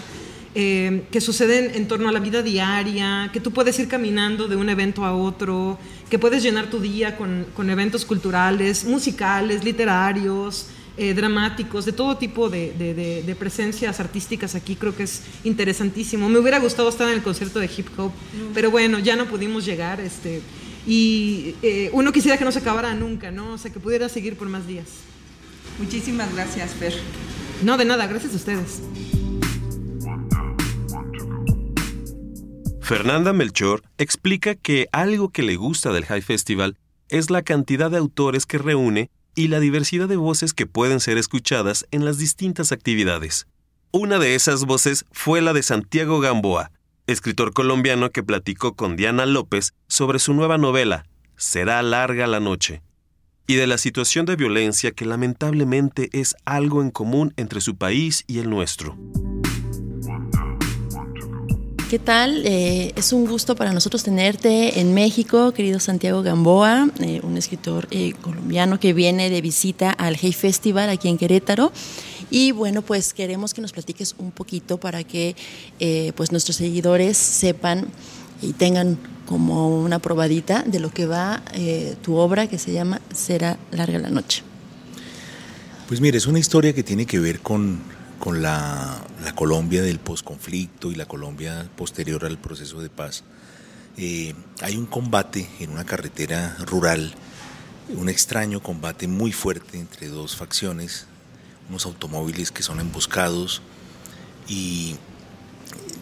que 0.54 1.20
sucede 1.20 1.76
en, 1.76 1.88
torno 1.88 2.08
a 2.08 2.12
la 2.12 2.18
vida 2.18 2.42
diaria, 2.42 3.30
que 3.32 3.40
tú 3.40 3.52
puedes 3.52 3.78
ir 3.78 3.88
caminando 3.88 4.48
de 4.48 4.56
un 4.56 4.68
evento 4.68 5.04
a 5.04 5.14
otro, 5.14 5.78
que 6.10 6.18
puedes 6.18 6.42
llenar 6.42 6.68
tu 6.68 6.78
día 6.78 7.16
con, 7.16 7.46
con 7.54 7.70
eventos 7.70 8.04
culturales, 8.04 8.84
musicales, 8.84 9.64
literarios, 9.64 10.66
eh, 11.02 11.14
dramáticos, 11.14 11.84
de 11.84 11.90
todo 11.90 12.16
tipo 12.16 12.48
de, 12.48 13.36
presencias 13.36 13.98
artísticas 13.98 14.54
aquí, 14.54 14.76
creo 14.76 14.94
que 14.94 15.02
es 15.02 15.22
interesantísimo. 15.42 16.28
Me 16.28 16.38
hubiera 16.38 16.60
gustado 16.60 16.88
estar 16.88 17.08
en 17.08 17.14
el 17.14 17.22
concierto 17.22 17.58
de 17.58 17.68
hip 17.76 17.88
hop, 17.96 18.12
pero 18.54 18.70
bueno, 18.70 19.00
ya 19.00 19.16
no 19.16 19.26
pudimos 19.26 19.64
llegar. 19.64 20.00
Este, 20.00 20.40
y 20.86 21.56
eh, 21.62 21.90
uno 21.92 22.12
quisiera 22.12 22.38
que 22.38 22.44
no 22.44 22.52
se 22.52 22.60
acabara 22.60 22.94
nunca, 22.94 23.32
¿no? 23.32 23.54
O 23.54 23.58
sea, 23.58 23.72
que 23.72 23.80
pudiera 23.80 24.08
seguir 24.08 24.36
por 24.36 24.48
más 24.48 24.68
días. 24.68 24.86
Muchísimas 25.80 26.32
gracias, 26.32 26.70
Fer. 26.70 26.94
No, 27.64 27.76
de 27.76 27.84
nada, 27.84 28.06
gracias 28.06 28.34
a 28.34 28.36
ustedes. 28.36 28.82
Fernanda 32.80 33.32
Melchor 33.32 33.82
explica 33.98 34.54
que 34.54 34.86
algo 34.92 35.30
que 35.30 35.42
le 35.42 35.56
gusta 35.56 35.92
del 35.92 36.04
High 36.04 36.22
Festival 36.22 36.78
es 37.08 37.28
la 37.28 37.42
cantidad 37.42 37.90
de 37.90 37.98
autores 37.98 38.46
que 38.46 38.58
reúne 38.58 39.10
y 39.34 39.48
la 39.48 39.60
diversidad 39.60 40.08
de 40.08 40.16
voces 40.16 40.54
que 40.54 40.66
pueden 40.66 41.00
ser 41.00 41.18
escuchadas 41.18 41.86
en 41.90 42.04
las 42.04 42.18
distintas 42.18 42.72
actividades. 42.72 43.46
Una 43.90 44.18
de 44.18 44.34
esas 44.34 44.64
voces 44.64 45.04
fue 45.12 45.40
la 45.40 45.52
de 45.52 45.62
Santiago 45.62 46.20
Gamboa, 46.20 46.70
escritor 47.06 47.52
colombiano 47.52 48.10
que 48.10 48.22
platicó 48.22 48.74
con 48.74 48.96
Diana 48.96 49.26
López 49.26 49.74
sobre 49.88 50.18
su 50.18 50.34
nueva 50.34 50.58
novela, 50.58 51.04
Será 51.36 51.82
larga 51.82 52.28
la 52.28 52.38
noche, 52.38 52.82
y 53.48 53.56
de 53.56 53.66
la 53.66 53.76
situación 53.76 54.26
de 54.26 54.36
violencia 54.36 54.92
que 54.92 55.04
lamentablemente 55.04 56.08
es 56.12 56.36
algo 56.44 56.82
en 56.82 56.90
común 56.90 57.34
entre 57.36 57.60
su 57.60 57.76
país 57.76 58.24
y 58.28 58.38
el 58.38 58.48
nuestro. 58.48 58.96
¿Qué 61.92 61.98
tal? 61.98 62.46
Eh, 62.46 62.94
es 62.96 63.12
un 63.12 63.26
gusto 63.26 63.54
para 63.54 63.74
nosotros 63.74 64.02
tenerte 64.02 64.80
en 64.80 64.94
México, 64.94 65.52
querido 65.52 65.78
Santiago 65.78 66.22
Gamboa, 66.22 66.88
eh, 67.00 67.20
un 67.22 67.36
escritor 67.36 67.86
eh, 67.90 68.14
colombiano 68.22 68.80
que 68.80 68.94
viene 68.94 69.28
de 69.28 69.42
visita 69.42 69.90
al 69.90 70.16
Hey 70.18 70.32
Festival 70.32 70.88
aquí 70.88 71.10
en 71.10 71.18
Querétaro. 71.18 71.70
Y 72.30 72.52
bueno, 72.52 72.80
pues 72.80 73.12
queremos 73.12 73.52
que 73.52 73.60
nos 73.60 73.72
platiques 73.72 74.14
un 74.16 74.30
poquito 74.30 74.80
para 74.80 75.04
que 75.04 75.36
pues 76.16 76.32
nuestros 76.32 76.56
seguidores 76.56 77.18
sepan 77.18 77.88
y 78.40 78.54
tengan 78.54 78.96
como 79.26 79.78
una 79.78 79.98
probadita 79.98 80.62
de 80.62 80.80
lo 80.80 80.90
que 80.90 81.04
va 81.04 81.42
tu 82.00 82.14
obra 82.16 82.46
que 82.46 82.58
se 82.58 82.72
llama 82.72 83.02
Será 83.12 83.58
larga 83.70 83.98
la 83.98 84.08
noche. 84.08 84.42
Pues 85.88 86.00
mire, 86.00 86.16
es 86.16 86.26
una 86.26 86.38
historia 86.38 86.72
que 86.72 86.82
tiene 86.82 87.04
que 87.04 87.18
ver 87.18 87.40
con 87.40 87.80
con 88.22 88.40
la, 88.40 89.02
Colombia 89.34 89.82
del 89.82 89.98
posconflicto 89.98 90.92
y 90.92 90.94
la 90.94 91.06
Colombia 91.06 91.68
posterior 91.74 92.24
al 92.24 92.38
proceso 92.38 92.80
de 92.80 92.88
paz. 92.88 93.24
Eh, 93.96 94.32
hay 94.60 94.76
un 94.76 94.86
combate 94.86 95.48
en 95.58 95.70
una 95.70 95.84
carretera 95.84 96.56
rural, 96.60 97.12
un 97.88 98.08
extraño 98.08 98.62
combate 98.62 99.08
muy 99.08 99.32
fuerte 99.32 99.76
entre 99.76 100.06
dos 100.06 100.36
facciones, 100.36 101.06
unos 101.68 101.84
automóviles 101.84 102.52
que 102.52 102.62
son 102.62 102.78
emboscados 102.78 103.60
y 104.46 104.94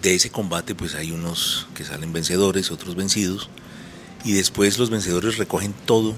de 0.03 0.15
ese 0.15 0.29
combate 0.29 0.75
pues 0.75 0.97
hay 0.97 1.13
unos 1.13 1.69
que 1.75 1.85
salen 1.85 2.13
vencedores, 2.13 2.71
otros 2.71 2.97
vencidos 2.97 3.49
y 4.27 4.33
después 4.33 4.79
los 4.79 4.91
vencedores 4.91 5.39
recogen 5.39 5.73
todo 5.87 6.15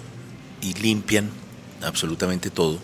y 0.62 0.75
limpian 0.75 1.31
absolutamente 1.81 2.51
todo 2.51 2.81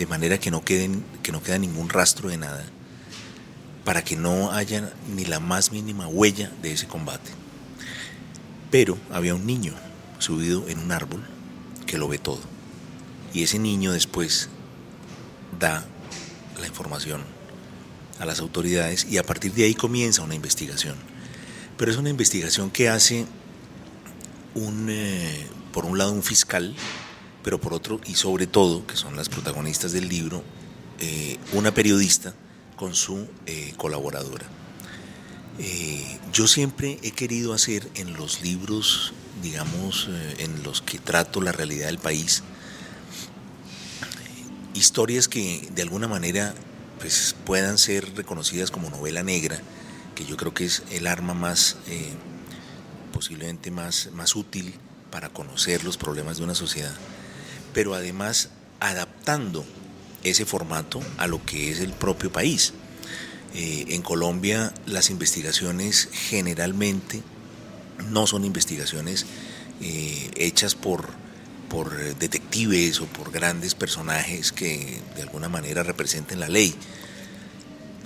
de 0.00 0.06
manera 0.06 0.40
que 0.40 0.50
no, 0.50 0.64
queden, 0.64 1.04
que 1.22 1.30
no 1.30 1.42
queda 1.42 1.58
ningún 1.58 1.90
rastro 1.90 2.30
de 2.30 2.38
nada, 2.38 2.64
para 3.84 4.02
que 4.02 4.16
no 4.16 4.50
haya 4.50 4.94
ni 5.14 5.26
la 5.26 5.40
más 5.40 5.72
mínima 5.72 6.08
huella 6.08 6.50
de 6.62 6.72
ese 6.72 6.88
combate. 6.88 7.30
Pero 8.70 8.96
había 9.10 9.34
un 9.34 9.44
niño 9.44 9.74
subido 10.18 10.66
en 10.70 10.78
un 10.78 10.90
árbol 10.90 11.22
que 11.84 11.98
lo 11.98 12.08
ve 12.08 12.16
todo. 12.16 12.40
Y 13.34 13.42
ese 13.42 13.58
niño 13.58 13.92
después 13.92 14.48
da 15.58 15.84
la 16.58 16.66
información 16.66 17.22
a 18.20 18.24
las 18.24 18.40
autoridades 18.40 19.04
y 19.04 19.18
a 19.18 19.22
partir 19.22 19.52
de 19.52 19.64
ahí 19.64 19.74
comienza 19.74 20.22
una 20.22 20.34
investigación. 20.34 20.96
Pero 21.76 21.90
es 21.90 21.98
una 21.98 22.08
investigación 22.08 22.70
que 22.70 22.88
hace 22.88 23.26
un, 24.54 24.86
eh, 24.88 25.46
por 25.74 25.84
un 25.84 25.98
lado 25.98 26.12
un 26.12 26.22
fiscal 26.22 26.74
pero 27.42 27.60
por 27.60 27.72
otro, 27.72 28.00
y 28.06 28.14
sobre 28.14 28.46
todo, 28.46 28.86
que 28.86 28.96
son 28.96 29.16
las 29.16 29.28
protagonistas 29.28 29.92
del 29.92 30.08
libro, 30.08 30.42
eh, 31.00 31.38
una 31.52 31.72
periodista 31.72 32.34
con 32.76 32.94
su 32.94 33.26
eh, 33.46 33.72
colaboradora. 33.76 34.46
Eh, 35.58 36.18
yo 36.32 36.46
siempre 36.46 36.98
he 37.02 37.12
querido 37.12 37.54
hacer 37.54 37.88
en 37.94 38.14
los 38.14 38.42
libros, 38.42 39.12
digamos, 39.42 40.08
en 40.38 40.62
los 40.62 40.82
que 40.82 40.98
trato 40.98 41.40
la 41.40 41.52
realidad 41.52 41.86
del 41.86 41.98
país, 41.98 42.42
historias 44.74 45.28
que 45.28 45.68
de 45.74 45.82
alguna 45.82 46.08
manera 46.08 46.54
pues, 46.98 47.34
puedan 47.44 47.78
ser 47.78 48.14
reconocidas 48.14 48.70
como 48.70 48.90
novela 48.90 49.22
negra, 49.22 49.60
que 50.14 50.24
yo 50.24 50.36
creo 50.36 50.54
que 50.54 50.64
es 50.64 50.82
el 50.90 51.06
arma 51.06 51.34
más, 51.34 51.76
posiblemente 53.12 53.70
más, 53.70 54.10
más 54.12 54.36
útil 54.36 54.74
para 55.10 55.30
conocer 55.30 55.84
los 55.84 55.96
problemas 55.96 56.38
de 56.38 56.44
una 56.44 56.54
sociedad 56.54 56.94
pero 57.72 57.94
además 57.94 58.50
adaptando 58.80 59.64
ese 60.22 60.44
formato 60.44 61.00
a 61.18 61.26
lo 61.26 61.44
que 61.44 61.70
es 61.70 61.80
el 61.80 61.92
propio 61.92 62.32
país. 62.32 62.72
Eh, 63.54 63.86
en 63.88 64.02
Colombia 64.02 64.72
las 64.86 65.10
investigaciones 65.10 66.08
generalmente 66.12 67.22
no 68.10 68.26
son 68.26 68.44
investigaciones 68.44 69.26
eh, 69.80 70.30
hechas 70.36 70.74
por, 70.74 71.08
por 71.68 71.96
detectives 72.16 73.00
o 73.00 73.06
por 73.06 73.32
grandes 73.32 73.74
personajes 73.74 74.52
que 74.52 75.00
de 75.16 75.22
alguna 75.22 75.48
manera 75.48 75.82
representen 75.82 76.40
la 76.40 76.48
ley. 76.48 76.74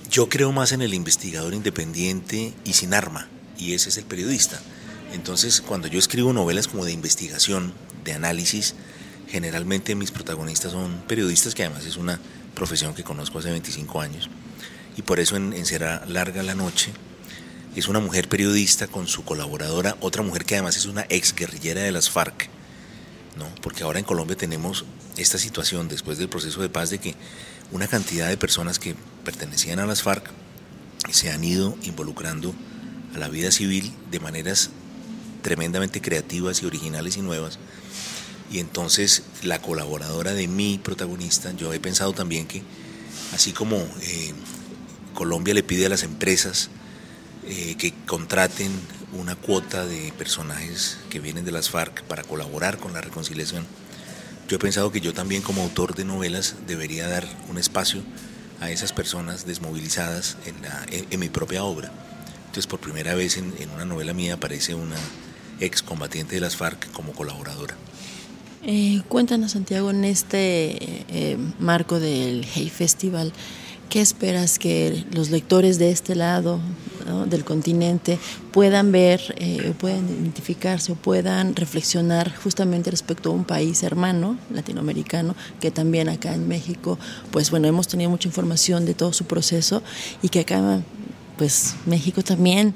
Yo 0.09 0.29
creo 0.29 0.51
más 0.51 0.71
en 0.71 0.81
el 0.81 0.93
investigador 0.93 1.53
independiente 1.53 2.53
y 2.63 2.73
sin 2.73 2.93
arma, 2.93 3.27
y 3.57 3.73
ese 3.73 3.89
es 3.89 3.97
el 3.97 4.05
periodista. 4.05 4.61
Entonces, 5.13 5.61
cuando 5.61 5.87
yo 5.87 5.99
escribo 5.99 6.33
novelas 6.33 6.67
como 6.67 6.85
de 6.85 6.91
investigación, 6.91 7.73
de 8.03 8.13
análisis, 8.13 8.75
Generalmente 9.35 9.95
mis 9.95 10.11
protagonistas 10.11 10.71
son 10.71 11.03
periodistas, 11.09 11.53
que 11.53 11.65
además 11.65 11.85
es 11.85 11.97
una 11.97 12.21
profesión 12.53 12.93
que 12.93 13.03
conozco 13.03 13.39
hace 13.39 13.51
25 13.51 13.99
años. 13.99 14.29
Y 14.95 15.01
por 15.01 15.19
eso 15.19 15.35
en, 15.35 15.65
Será 15.65 16.05
Larga 16.07 16.41
la 16.41 16.55
Noche 16.55 16.93
es 17.75 17.89
una 17.89 17.99
mujer 17.99 18.29
periodista 18.29 18.87
con 18.87 19.07
su 19.07 19.25
colaboradora, 19.25 19.97
otra 19.99 20.23
mujer 20.23 20.45
que 20.45 20.55
además 20.55 20.77
es 20.77 20.85
una 20.85 21.05
ex 21.09 21.35
guerrillera 21.35 21.81
de 21.81 21.91
las 21.91 22.09
FARC. 22.09 22.47
¿no? 23.37 23.53
Porque 23.61 23.83
ahora 23.83 23.99
en 23.99 24.05
Colombia 24.05 24.37
tenemos 24.37 24.85
esta 25.17 25.37
situación 25.37 25.89
después 25.89 26.17
del 26.17 26.29
proceso 26.29 26.61
de 26.61 26.69
paz 26.69 26.89
de 26.89 26.99
que 26.99 27.15
una 27.73 27.89
cantidad 27.89 28.29
de 28.29 28.37
personas 28.37 28.79
que 28.79 28.95
pertenecían 29.25 29.79
a 29.79 29.85
las 29.85 30.01
FARC 30.01 30.31
se 31.11 31.29
han 31.29 31.43
ido 31.43 31.77
involucrando 31.83 32.55
a 33.13 33.17
la 33.17 33.27
vida 33.27 33.51
civil 33.51 33.91
de 34.11 34.21
maneras 34.21 34.69
tremendamente 35.41 35.99
creativas 35.99 36.63
y 36.63 36.65
originales 36.65 37.17
y 37.17 37.21
nuevas 37.21 37.59
y 38.51 38.59
entonces 38.59 39.23
la 39.43 39.61
colaboradora 39.61 40.33
de 40.33 40.47
mi 40.47 40.77
protagonista, 40.77 41.51
yo 41.53 41.73
he 41.73 41.79
pensado 41.79 42.13
también 42.13 42.47
que 42.47 42.63
así 43.33 43.51
como 43.51 43.77
eh, 43.77 44.33
Colombia 45.13 45.53
le 45.53 45.63
pide 45.63 45.87
a 45.87 45.89
las 45.89 46.03
empresas 46.03 46.69
eh, 47.47 47.75
que 47.77 47.93
contraten 48.05 48.71
una 49.13 49.35
cuota 49.35 49.85
de 49.85 50.11
personajes 50.17 50.97
que 51.09 51.19
vienen 51.19 51.45
de 51.45 51.51
las 51.51 51.69
FARC 51.69 52.03
para 52.03 52.23
colaborar 52.23 52.77
con 52.77 52.93
la 52.93 53.01
reconciliación, 53.01 53.65
yo 54.47 54.57
he 54.57 54.59
pensado 54.59 54.91
que 54.91 55.01
yo 55.01 55.13
también 55.13 55.41
como 55.41 55.63
autor 55.63 55.95
de 55.95 56.05
novelas 56.05 56.55
debería 56.67 57.07
dar 57.07 57.25
un 57.49 57.57
espacio 57.57 58.03
a 58.61 58.69
esas 58.69 58.93
personas 58.93 59.45
desmovilizadas 59.45 60.37
en, 60.45 60.61
la, 60.61 60.85
en, 60.89 61.19
mi 61.19 61.29
propia 61.29 61.63
obra. 61.63 61.91
Entonces 62.45 62.67
por 62.67 62.79
primera 62.79 63.15
vez 63.15 63.37
en, 63.37 63.53
en 63.59 63.69
una 63.71 63.85
novela 63.85 64.13
mía 64.13 64.35
aparece 64.35 64.75
una 64.75 64.97
excombatiente 65.59 66.35
de 66.35 66.41
las 66.41 66.57
FARC 66.57 66.91
como 66.91 67.13
colaboradora. 67.13 67.75
Eh, 68.67 69.03
cuéntanos, 69.09 69.51
Santiago, 69.51 69.91
en 69.91 70.03
este 70.05 70.75
eh, 71.09 71.37
marco 71.59 71.99
del 71.99 72.43
Hey 72.51 72.69
Festival, 72.69 73.31
¿Qué 73.89 74.01
esperas 74.01 74.57
que 74.57 75.05
los 75.11 75.29
lectores 75.29 75.77
de 75.77 75.91
este 75.91 76.15
lado 76.15 76.59
del 77.27 77.45
continente 77.45 78.17
puedan 78.51 78.91
ver, 78.91 79.21
eh, 79.37 79.73
puedan 79.77 80.09
identificarse 80.09 80.91
o 80.91 80.95
puedan 80.95 81.55
reflexionar 81.55 82.35
justamente 82.35 82.89
respecto 82.89 83.29
a 83.29 83.33
un 83.33 83.45
país 83.45 83.83
hermano 83.83 84.37
latinoamericano 84.51 85.35
que 85.61 85.69
también 85.69 86.09
acá 86.09 86.33
en 86.33 86.47
México, 86.47 86.97
pues 87.29 87.51
bueno, 87.51 87.67
hemos 87.67 87.87
tenido 87.87 88.09
mucha 88.09 88.27
información 88.27 88.85
de 88.85 88.95
todo 88.95 89.13
su 89.13 89.25
proceso 89.25 89.83
y 90.23 90.29
que 90.29 90.39
acá, 90.39 90.81
pues 91.37 91.75
México 91.85 92.23
también 92.23 92.73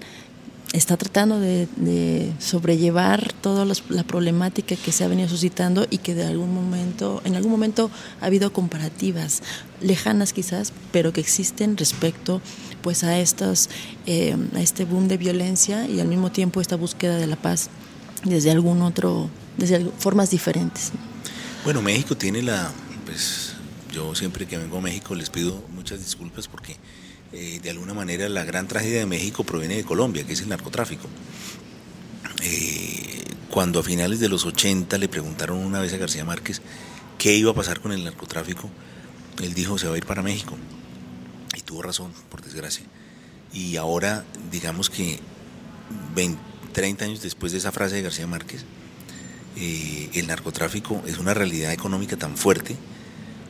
está 0.73 0.97
tratando 0.97 1.39
de, 1.39 2.31
sobrellevar 2.39 3.33
toda 3.33 3.65
la 3.65 4.03
problemática 4.03 4.75
que 4.75 4.91
se 4.91 5.03
ha 5.03 5.07
venido 5.07 5.27
suscitando 5.27 5.87
y 5.89 5.97
que 5.99 6.13
de 6.13 6.25
algún 6.25 6.53
momento, 6.53 7.21
en 7.25 7.35
algún 7.35 7.51
momento 7.51 7.89
ha 8.21 8.27
habido 8.27 8.53
comparativas 8.53 9.41
lejanas 9.81 10.33
quizás, 10.33 10.73
pero 10.91 11.11
que 11.13 11.21
existen 11.21 11.77
respecto 11.77 12.41
pues 12.81 13.03
a 13.03 13.19
estos, 13.19 13.69
eh, 14.05 14.35
a 14.55 14.61
este 14.61 14.85
boom 14.85 15.07
de 15.07 15.17
violencia 15.17 15.87
y 15.87 15.99
al 15.99 16.07
mismo 16.07 16.31
tiempo 16.31 16.61
esta 16.61 16.75
búsqueda 16.75 17.17
de 17.17 17.27
la 17.27 17.35
paz 17.35 17.69
desde 18.23 18.51
algún 18.51 18.81
otro, 18.81 19.29
desde 19.57 19.85
formas 19.97 20.29
diferentes. 20.29 20.91
Bueno, 21.63 21.81
México 21.81 22.15
tiene 22.15 22.41
la, 22.41 22.71
pues 23.05 23.53
yo 23.91 24.13
siempre 24.15 24.45
que 24.45 24.57
vengo 24.57 24.77
a 24.77 24.81
México 24.81 25.15
les 25.15 25.29
pido 25.29 25.63
muchas 25.73 25.99
disculpas 25.99 26.47
porque 26.47 26.77
eh, 27.31 27.59
de 27.61 27.69
alguna 27.69 27.93
manera 27.93 28.27
la 28.29 28.43
gran 28.43 28.67
tragedia 28.67 28.99
de 28.99 29.05
México 29.05 29.43
proviene 29.43 29.75
de 29.75 29.83
Colombia, 29.83 30.25
que 30.25 30.33
es 30.33 30.41
el 30.41 30.49
narcotráfico. 30.49 31.07
Eh, 32.41 33.23
cuando 33.49 33.79
a 33.79 33.83
finales 33.83 34.19
de 34.19 34.29
los 34.29 34.45
80 34.45 34.97
le 34.97 35.07
preguntaron 35.07 35.57
una 35.57 35.79
vez 35.79 35.93
a 35.93 35.97
García 35.97 36.23
Márquez 36.23 36.61
qué 37.17 37.35
iba 37.35 37.51
a 37.51 37.55
pasar 37.55 37.81
con 37.81 37.91
el 37.91 38.03
narcotráfico, 38.03 38.69
él 39.41 39.53
dijo 39.53 39.77
se 39.77 39.87
va 39.87 39.95
a 39.95 39.97
ir 39.97 40.05
para 40.05 40.21
México. 40.21 40.57
Y 41.55 41.61
tuvo 41.61 41.81
razón, 41.81 42.11
por 42.29 42.41
desgracia. 42.41 42.85
Y 43.53 43.75
ahora, 43.75 44.25
digamos 44.51 44.89
que 44.89 45.19
30 46.73 47.05
años 47.05 47.21
después 47.21 47.51
de 47.51 47.57
esa 47.57 47.71
frase 47.71 47.95
de 47.95 48.03
García 48.03 48.27
Márquez, 48.27 48.63
eh, 49.55 50.09
el 50.13 50.27
narcotráfico 50.27 51.03
es 51.07 51.17
una 51.17 51.33
realidad 51.33 51.73
económica 51.73 52.15
tan 52.17 52.37
fuerte 52.37 52.75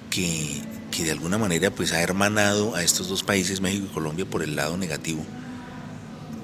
que 0.09 0.61
que 0.91 1.03
de 1.03 1.11
alguna 1.11 1.37
manera 1.37 1.71
pues 1.71 1.93
ha 1.93 2.01
hermanado 2.01 2.75
a 2.75 2.83
estos 2.83 3.07
dos 3.07 3.23
países, 3.23 3.61
México 3.61 3.87
y 3.89 3.93
Colombia, 3.93 4.25
por 4.25 4.43
el 4.43 4.55
lado 4.55 4.77
negativo. 4.77 5.25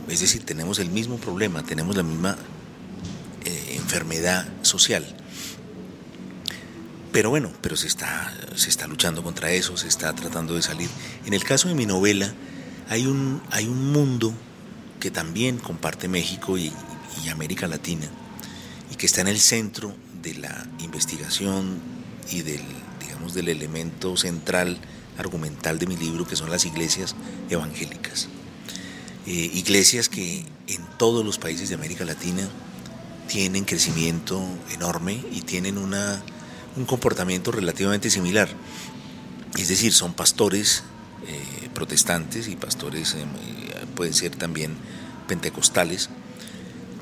Es 0.08 0.19
decir, 0.19 0.43
tenemos 0.43 0.79
el 0.79 0.89
mismo 0.89 1.17
problema, 1.17 1.63
tenemos 1.63 1.95
la 1.95 2.03
misma 2.03 2.38
eh, 3.43 3.75
enfermedad 3.75 4.47
social. 4.62 5.05
Pero 7.12 7.29
bueno, 7.29 7.51
pero 7.62 7.77
se 7.77 7.88
está, 7.88 8.34
se 8.55 8.69
está 8.69 8.88
luchando 8.88 9.23
contra 9.23 9.51
eso, 9.51 9.77
se 9.77 9.88
está 9.88 10.13
tratando 10.13 10.53
de 10.53 10.62
salir. 10.62 10.89
En 11.25 11.34
el 11.34 11.43
caso 11.43 11.69
de 11.69 11.75
mi 11.75 11.86
novela, 11.86 12.34
hay 12.89 13.08
un, 13.08 13.41
hay 13.51 13.67
un 13.67 13.91
mundo 13.91 14.34
que 14.99 15.12
también 15.12 15.58
comparte 15.58 16.08
México 16.08 16.58
y, 16.58 16.71
y 17.23 17.29
América 17.29 17.67
Latina 17.67 18.08
y 18.91 18.95
que 18.95 19.05
está 19.05 19.21
en 19.21 19.27
el 19.27 19.39
centro 19.39 19.95
de 20.21 20.36
la 20.36 20.67
investigación 20.79 21.79
y 22.31 22.41
del 22.41 22.62
del 23.34 23.49
elemento 23.49 24.17
central 24.17 24.78
argumental 25.17 25.80
de 25.80 25.88
mi 25.88 25.97
libro, 25.97 26.28
que 26.28 26.36
son 26.36 26.49
las 26.49 26.65
iglesias 26.65 27.15
evangélicas. 27.49 28.28
Eh, 29.25 29.51
iglesias 29.54 30.10
que 30.10 30.45
en 30.67 30.86
todos 30.97 31.25
los 31.25 31.38
países 31.38 31.69
de 31.69 31.75
América 31.75 32.06
Latina 32.06 32.47
tienen 33.28 33.65
crecimiento 33.65 34.43
enorme 34.71 35.23
y 35.32 35.41
tienen 35.41 35.78
una, 35.78 36.21
un 36.75 36.86
comportamiento 36.86 37.51
relativamente 37.51 38.10
similar. 38.10 38.49
Es 39.58 39.69
decir, 39.69 39.93
son 39.93 40.13
pastores 40.13 40.84
eh, 41.28 41.69
protestantes 41.73 42.47
y 42.47 42.56
pastores, 42.56 43.15
eh, 43.15 43.25
pueden 43.95 44.13
ser 44.13 44.36
también 44.36 44.75
pentecostales, 45.28 46.10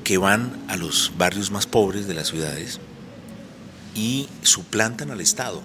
que 0.02 0.18
van 0.18 0.64
a 0.68 0.76
los 0.76 1.12
barrios 1.16 1.50
más 1.50 1.66
pobres 1.66 2.06
de 2.06 2.14
las 2.14 2.28
ciudades 2.28 2.78
y 3.94 4.28
suplantan 4.42 5.10
al 5.10 5.20
Estado 5.20 5.62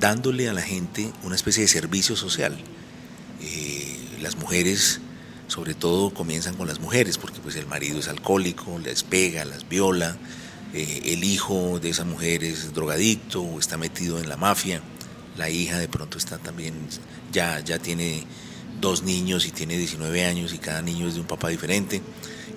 dándole 0.00 0.48
a 0.48 0.52
la 0.52 0.62
gente 0.62 1.12
una 1.22 1.36
especie 1.36 1.62
de 1.62 1.68
servicio 1.68 2.16
social. 2.16 2.58
Eh, 3.42 3.98
las 4.20 4.36
mujeres, 4.36 5.00
sobre 5.46 5.74
todo, 5.74 6.12
comienzan 6.12 6.56
con 6.56 6.66
las 6.66 6.80
mujeres, 6.80 7.18
porque 7.18 7.38
pues 7.40 7.54
el 7.56 7.66
marido 7.66 8.00
es 8.00 8.08
alcohólico, 8.08 8.78
les 8.78 9.02
pega, 9.02 9.44
las 9.44 9.68
viola, 9.68 10.16
eh, 10.72 11.02
el 11.04 11.22
hijo 11.22 11.78
de 11.80 11.90
esa 11.90 12.04
mujer 12.04 12.42
es 12.42 12.72
drogadicto 12.72 13.42
o 13.42 13.58
está 13.58 13.76
metido 13.76 14.18
en 14.18 14.28
la 14.28 14.36
mafia, 14.36 14.80
la 15.36 15.50
hija 15.50 15.78
de 15.78 15.88
pronto 15.88 16.16
está 16.16 16.38
también, 16.38 16.74
ya, 17.32 17.60
ya 17.60 17.78
tiene 17.78 18.24
dos 18.80 19.02
niños 19.02 19.46
y 19.46 19.50
tiene 19.50 19.76
19 19.76 20.24
años 20.24 20.54
y 20.54 20.58
cada 20.58 20.80
niño 20.80 21.08
es 21.08 21.14
de 21.14 21.20
un 21.20 21.26
papá 21.26 21.48
diferente 21.48 22.00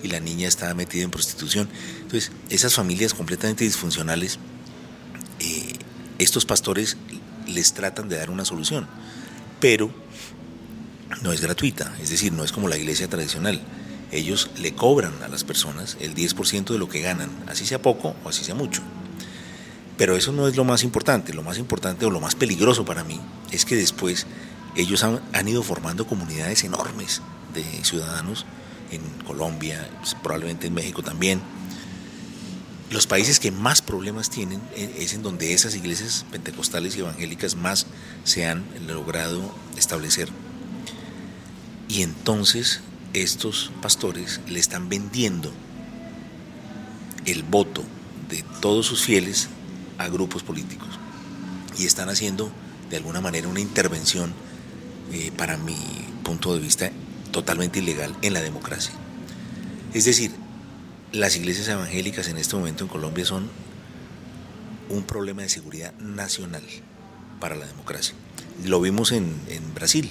y 0.02 0.08
la 0.08 0.20
niña 0.20 0.48
está 0.48 0.72
metida 0.74 1.02
en 1.02 1.10
prostitución. 1.10 1.68
Entonces, 2.02 2.32
esas 2.48 2.74
familias 2.74 3.12
completamente 3.14 3.64
disfuncionales, 3.64 4.38
eh, 5.40 5.72
estos 6.18 6.44
pastores 6.46 6.96
les 7.46 7.72
tratan 7.72 8.08
de 8.08 8.16
dar 8.16 8.30
una 8.30 8.44
solución, 8.44 8.86
pero 9.60 9.90
no 11.22 11.32
es 11.32 11.40
gratuita, 11.40 11.94
es 12.00 12.10
decir, 12.10 12.32
no 12.32 12.44
es 12.44 12.52
como 12.52 12.68
la 12.68 12.76
iglesia 12.76 13.08
tradicional. 13.08 13.60
Ellos 14.12 14.50
le 14.58 14.74
cobran 14.74 15.12
a 15.22 15.28
las 15.28 15.44
personas 15.44 15.96
el 16.00 16.14
10% 16.14 16.66
de 16.66 16.78
lo 16.78 16.88
que 16.88 17.00
ganan, 17.00 17.30
así 17.48 17.66
sea 17.66 17.82
poco 17.82 18.14
o 18.24 18.28
así 18.28 18.44
sea 18.44 18.54
mucho. 18.54 18.82
Pero 19.96 20.16
eso 20.16 20.32
no 20.32 20.48
es 20.48 20.56
lo 20.56 20.64
más 20.64 20.82
importante, 20.82 21.32
lo 21.32 21.42
más 21.42 21.58
importante 21.58 22.04
o 22.04 22.10
lo 22.10 22.20
más 22.20 22.34
peligroso 22.34 22.84
para 22.84 23.04
mí 23.04 23.20
es 23.52 23.64
que 23.64 23.76
después 23.76 24.26
ellos 24.76 25.04
han, 25.04 25.48
ido 25.48 25.62
formando 25.62 26.06
comunidades 26.06 26.64
enormes 26.64 27.22
de 27.54 27.62
ciudadanos 27.84 28.44
en 28.90 29.00
Colombia, 29.24 29.88
probablemente 30.22 30.66
en 30.66 30.74
México 30.74 31.02
también, 31.02 31.40
los 32.90 33.06
países 33.06 33.40
que 33.40 33.50
más 33.50 33.82
problemas 33.82 34.30
tienen 34.30 34.60
eh, 34.76 34.96
es 34.98 35.14
en 35.14 35.22
donde 35.22 35.52
esas 35.52 35.74
iglesias 35.74 36.26
pentecostales 36.30 36.96
y 36.96 37.00
evangélicas 37.00 37.56
más 37.56 37.86
se 38.24 38.46
han 38.46 38.64
logrado 38.86 39.54
establecer. 39.76 40.28
Y 41.88 42.02
entonces 42.02 42.80
estos 43.12 43.70
pastores 43.80 44.40
le 44.48 44.58
están 44.58 44.88
vendiendo 44.88 45.52
el 47.24 47.42
voto 47.42 47.82
de 48.28 48.44
todos 48.60 48.86
sus 48.86 49.02
fieles 49.02 49.48
a 49.98 50.08
grupos 50.08 50.42
políticos. 50.42 50.88
Y 51.78 51.86
están 51.86 52.08
haciendo 52.08 52.52
de 52.90 52.96
alguna 52.96 53.20
manera 53.20 53.48
una 53.48 53.60
intervención, 53.60 54.32
eh, 55.12 55.32
para 55.36 55.56
mi 55.56 55.76
punto 56.22 56.54
de 56.54 56.60
vista, 56.60 56.90
totalmente 57.30 57.80
ilegal 57.80 58.14
en 58.22 58.32
la 58.32 58.40
democracia. 58.40 58.94
Es 59.92 60.04
decir, 60.04 60.32
las 61.14 61.36
iglesias 61.36 61.68
evangélicas 61.68 62.26
en 62.28 62.38
este 62.38 62.56
momento 62.56 62.82
en 62.82 62.88
Colombia 62.88 63.24
son 63.24 63.48
un 64.88 65.04
problema 65.04 65.42
de 65.42 65.48
seguridad 65.48 65.94
nacional 66.00 66.64
para 67.40 67.54
la 67.54 67.66
democracia. 67.66 68.14
Lo 68.64 68.80
vimos 68.80 69.12
en, 69.12 69.34
Brasil. 69.74 70.10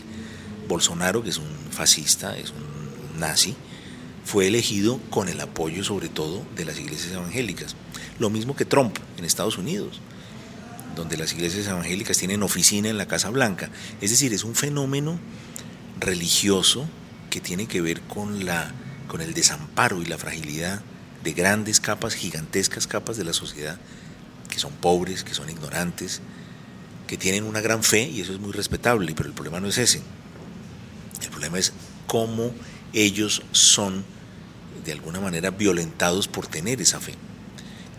Bolsonaro, 0.68 1.22
que 1.22 1.30
es 1.30 1.38
un 1.38 1.52
fascista, 1.72 2.38
es 2.38 2.52
un 2.52 3.20
nazi, 3.20 3.54
fue 4.24 4.48
elegido 4.48 4.98
con 5.10 5.28
el 5.28 5.42
apoyo 5.42 5.84
sobre 5.84 6.08
todo 6.08 6.46
de 6.56 6.64
las 6.64 6.80
iglesias 6.80 7.12
evangélicas. 7.12 7.76
Lo 8.18 8.30
mismo 8.30 8.56
que 8.56 8.64
Trump 8.64 8.98
en 9.18 9.26
Estados 9.26 9.58
Unidos, 9.58 10.00
donde 10.96 11.18
las 11.18 11.34
iglesias 11.34 11.68
evangélicas 11.68 12.18
tienen 12.18 12.44
oficina 12.44 12.88
en 12.88 12.98
la 12.98 13.08
Casa 13.08 13.30
Blanca. 13.30 13.70
Es 14.00 14.12
decir, 14.12 14.34
es 14.34 14.46
un 14.46 14.56
fenómeno 14.56 15.20
religioso 16.00 16.88
que 17.30 17.42
tiene 17.42 17.68
que 17.68 17.82
ver 17.82 18.00
con, 18.02 18.46
la, 18.46 18.72
con 19.10 19.20
el 19.20 19.34
desamparo 19.34 20.02
y 20.02 20.06
la 20.06 20.18
fragilidad 20.18 20.82
de 21.24 21.34
grandes 21.34 21.80
capas, 21.80 22.16
gigantescas 22.16 22.88
capas 22.88 23.18
de 23.18 23.24
la 23.24 23.34
sociedad, 23.34 23.78
que 24.50 24.60
son 24.60 24.74
pobres, 24.74 25.24
que 25.24 25.34
son 25.34 25.50
ignorantes, 25.50 26.22
que 27.08 27.18
tienen 27.18 27.44
una 27.44 27.62
gran 27.62 27.84
fe 27.84 28.04
y 28.04 28.22
eso 28.22 28.34
es 28.34 28.40
muy 28.40 28.52
respetable, 28.52 29.14
pero 29.16 29.30
el 29.30 29.36
problema 29.36 29.60
no 29.60 29.68
es 29.68 29.78
ese. 29.78 30.02
El 31.22 31.30
problema 31.30 31.60
es 31.60 31.74
cómo 32.08 32.52
ellos 32.94 33.42
son 33.52 34.04
de 34.86 34.92
alguna 34.92 35.20
manera 35.20 35.52
violentados 35.52 36.28
por 36.28 36.48
tener 36.48 36.82
esa 36.82 37.00
fe. 37.00 37.14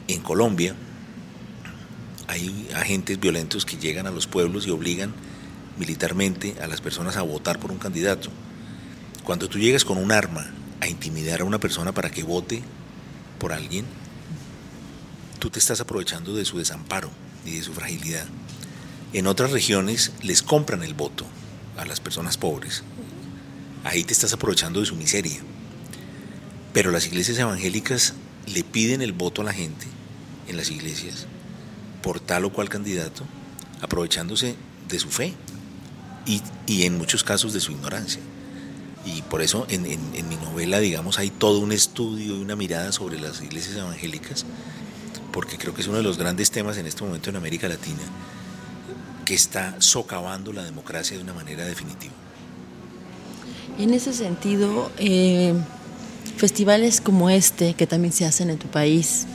En 0.08 0.20
Colombia 0.20 0.74
hay 2.28 2.68
agentes 2.74 3.18
violentos 3.18 3.64
que 3.64 3.76
llegan 3.76 4.06
a 4.06 4.10
los 4.10 4.26
pueblos 4.26 4.66
y 4.66 4.70
obligan 4.70 5.14
militarmente 5.78 6.54
a 6.62 6.66
las 6.66 6.80
personas 6.80 7.16
a 7.16 7.22
votar 7.22 7.58
por 7.58 7.72
un 7.72 7.78
candidato. 7.78 8.30
Cuando 9.24 9.48
tú 9.48 9.58
llegas 9.58 9.84
con 9.84 9.98
un 9.98 10.12
arma 10.12 10.50
a 10.80 10.88
intimidar 10.88 11.40
a 11.40 11.44
una 11.44 11.58
persona 11.58 11.92
para 11.92 12.10
que 12.10 12.22
vote 12.22 12.62
por 13.38 13.52
alguien, 13.52 13.84
tú 15.38 15.50
te 15.50 15.58
estás 15.58 15.80
aprovechando 15.80 16.34
de 16.34 16.44
su 16.44 16.58
desamparo 16.58 17.10
y 17.44 17.56
de 17.56 17.62
su 17.62 17.72
fragilidad. 17.72 18.26
En 19.12 19.26
otras 19.26 19.50
regiones 19.52 20.12
les 20.22 20.42
compran 20.42 20.82
el 20.82 20.94
voto 20.94 21.26
a 21.76 21.84
las 21.84 22.00
personas 22.00 22.36
pobres. 22.36 22.82
Ahí 23.84 24.04
te 24.04 24.12
estás 24.12 24.32
aprovechando 24.32 24.80
de 24.80 24.86
su 24.86 24.96
miseria. 24.96 25.40
Pero 26.72 26.90
las 26.90 27.06
iglesias 27.06 27.38
evangélicas 27.38 28.14
le 28.46 28.64
piden 28.64 29.02
el 29.02 29.12
voto 29.12 29.42
a 29.42 29.44
la 29.44 29.52
gente 29.52 29.86
en 30.48 30.56
las 30.56 30.70
iglesias 30.70 31.26
por 32.02 32.20
tal 32.20 32.44
o 32.44 32.52
cual 32.52 32.68
candidato, 32.68 33.24
aprovechándose 33.80 34.56
de 34.88 34.98
su 34.98 35.08
fe. 35.08 35.34
y, 36.26 36.42
y 36.66 36.84
en 36.84 36.96
muchos 36.96 37.22
casos 37.22 37.52
de 37.52 37.60
su 37.60 37.72
ignorancia. 37.72 38.20
Y 39.04 39.22
por 39.22 39.42
eso 39.42 39.66
en, 39.68 39.82
mi 40.28 40.36
novela, 40.36 40.80
digamos, 40.80 41.18
hay 41.18 41.30
todo 41.30 41.58
un 41.58 41.72
estudio 41.72 42.36
y 42.36 42.40
una 42.40 42.56
mirada 42.56 42.90
sobre 42.92 43.20
las 43.20 43.42
iglesias 43.42 43.76
evangélicas, 43.76 44.46
porque 45.32 45.58
creo 45.58 45.74
que 45.74 45.82
es 45.82 45.88
uno 45.88 45.98
de 45.98 46.02
los 46.02 46.16
grandes 46.16 46.50
temas 46.50 46.78
en 46.78 46.86
este 46.86 47.04
momento 47.04 47.30
en 47.30 47.36
América 47.36 47.68
Latina, 47.68 48.00
que 49.24 49.34
está 49.34 49.76
socavando 49.78 50.52
la 50.52 50.64
democracia 50.64 51.16
de 51.16 51.22
una 51.22 51.34
manera 51.34 51.64
definitiva. 51.64 52.14
En 53.78 53.92
ese 53.92 54.12
sentido, 54.12 54.90
eh, 54.98 55.52
festivales 56.36 57.00
como 57.00 57.28
este, 57.28 57.74
que 57.74 57.86
también 57.86 58.12
se 58.12 58.24
hacen 58.24 58.48
en 58.48 58.58
tu 58.58 58.68
país, 58.68 59.26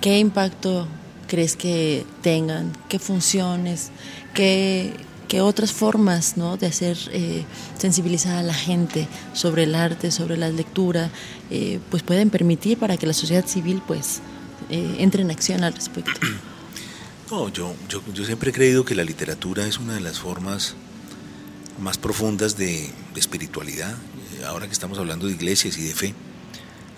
¿qué 0.00 0.18
impacto 0.18 0.86
crees 1.26 1.56
que 1.56 2.06
tengan? 2.22 2.72
¿Qué 2.88 2.98
funciones? 2.98 3.90
¿Qué, 4.34 4.94
qué 5.30 5.40
otras 5.40 5.72
formas 5.72 6.36
¿no? 6.36 6.58
de 6.58 6.66
hacer 6.66 6.98
eh, 7.12 7.44
sensibilizar 7.78 8.36
a 8.36 8.42
la 8.42 8.52
gente 8.52 9.08
sobre 9.32 9.62
el 9.62 9.74
arte, 9.74 10.10
sobre 10.10 10.36
la 10.36 10.50
lectura, 10.50 11.08
eh, 11.50 11.78
pues 11.88 12.02
pueden 12.02 12.28
permitir 12.28 12.78
para 12.78 12.98
que 12.98 13.06
la 13.06 13.14
sociedad 13.14 13.46
civil 13.46 13.80
pues 13.86 14.20
entre 14.68 15.22
en 15.22 15.30
acción 15.30 15.64
al 15.64 15.72
respecto? 15.72 16.12
No, 17.30 17.48
yo, 17.48 17.76
yo, 17.88 18.02
yo 18.12 18.24
siempre 18.24 18.50
he 18.50 18.52
creído 18.52 18.84
que 18.84 18.96
la 18.96 19.04
literatura 19.04 19.64
es 19.64 19.78
una 19.78 19.94
de 19.94 20.00
las 20.00 20.18
formas 20.18 20.74
más 21.80 21.96
profundas 21.96 22.56
de, 22.56 22.90
espiritualidad, 23.14 23.92
eh, 23.92 24.44
ahora 24.46 24.66
que 24.66 24.72
estamos 24.72 24.98
hablando 24.98 25.26
de 25.26 25.34
iglesias 25.34 25.78
y 25.78 25.82
de 25.82 25.94
fe. 25.94 26.14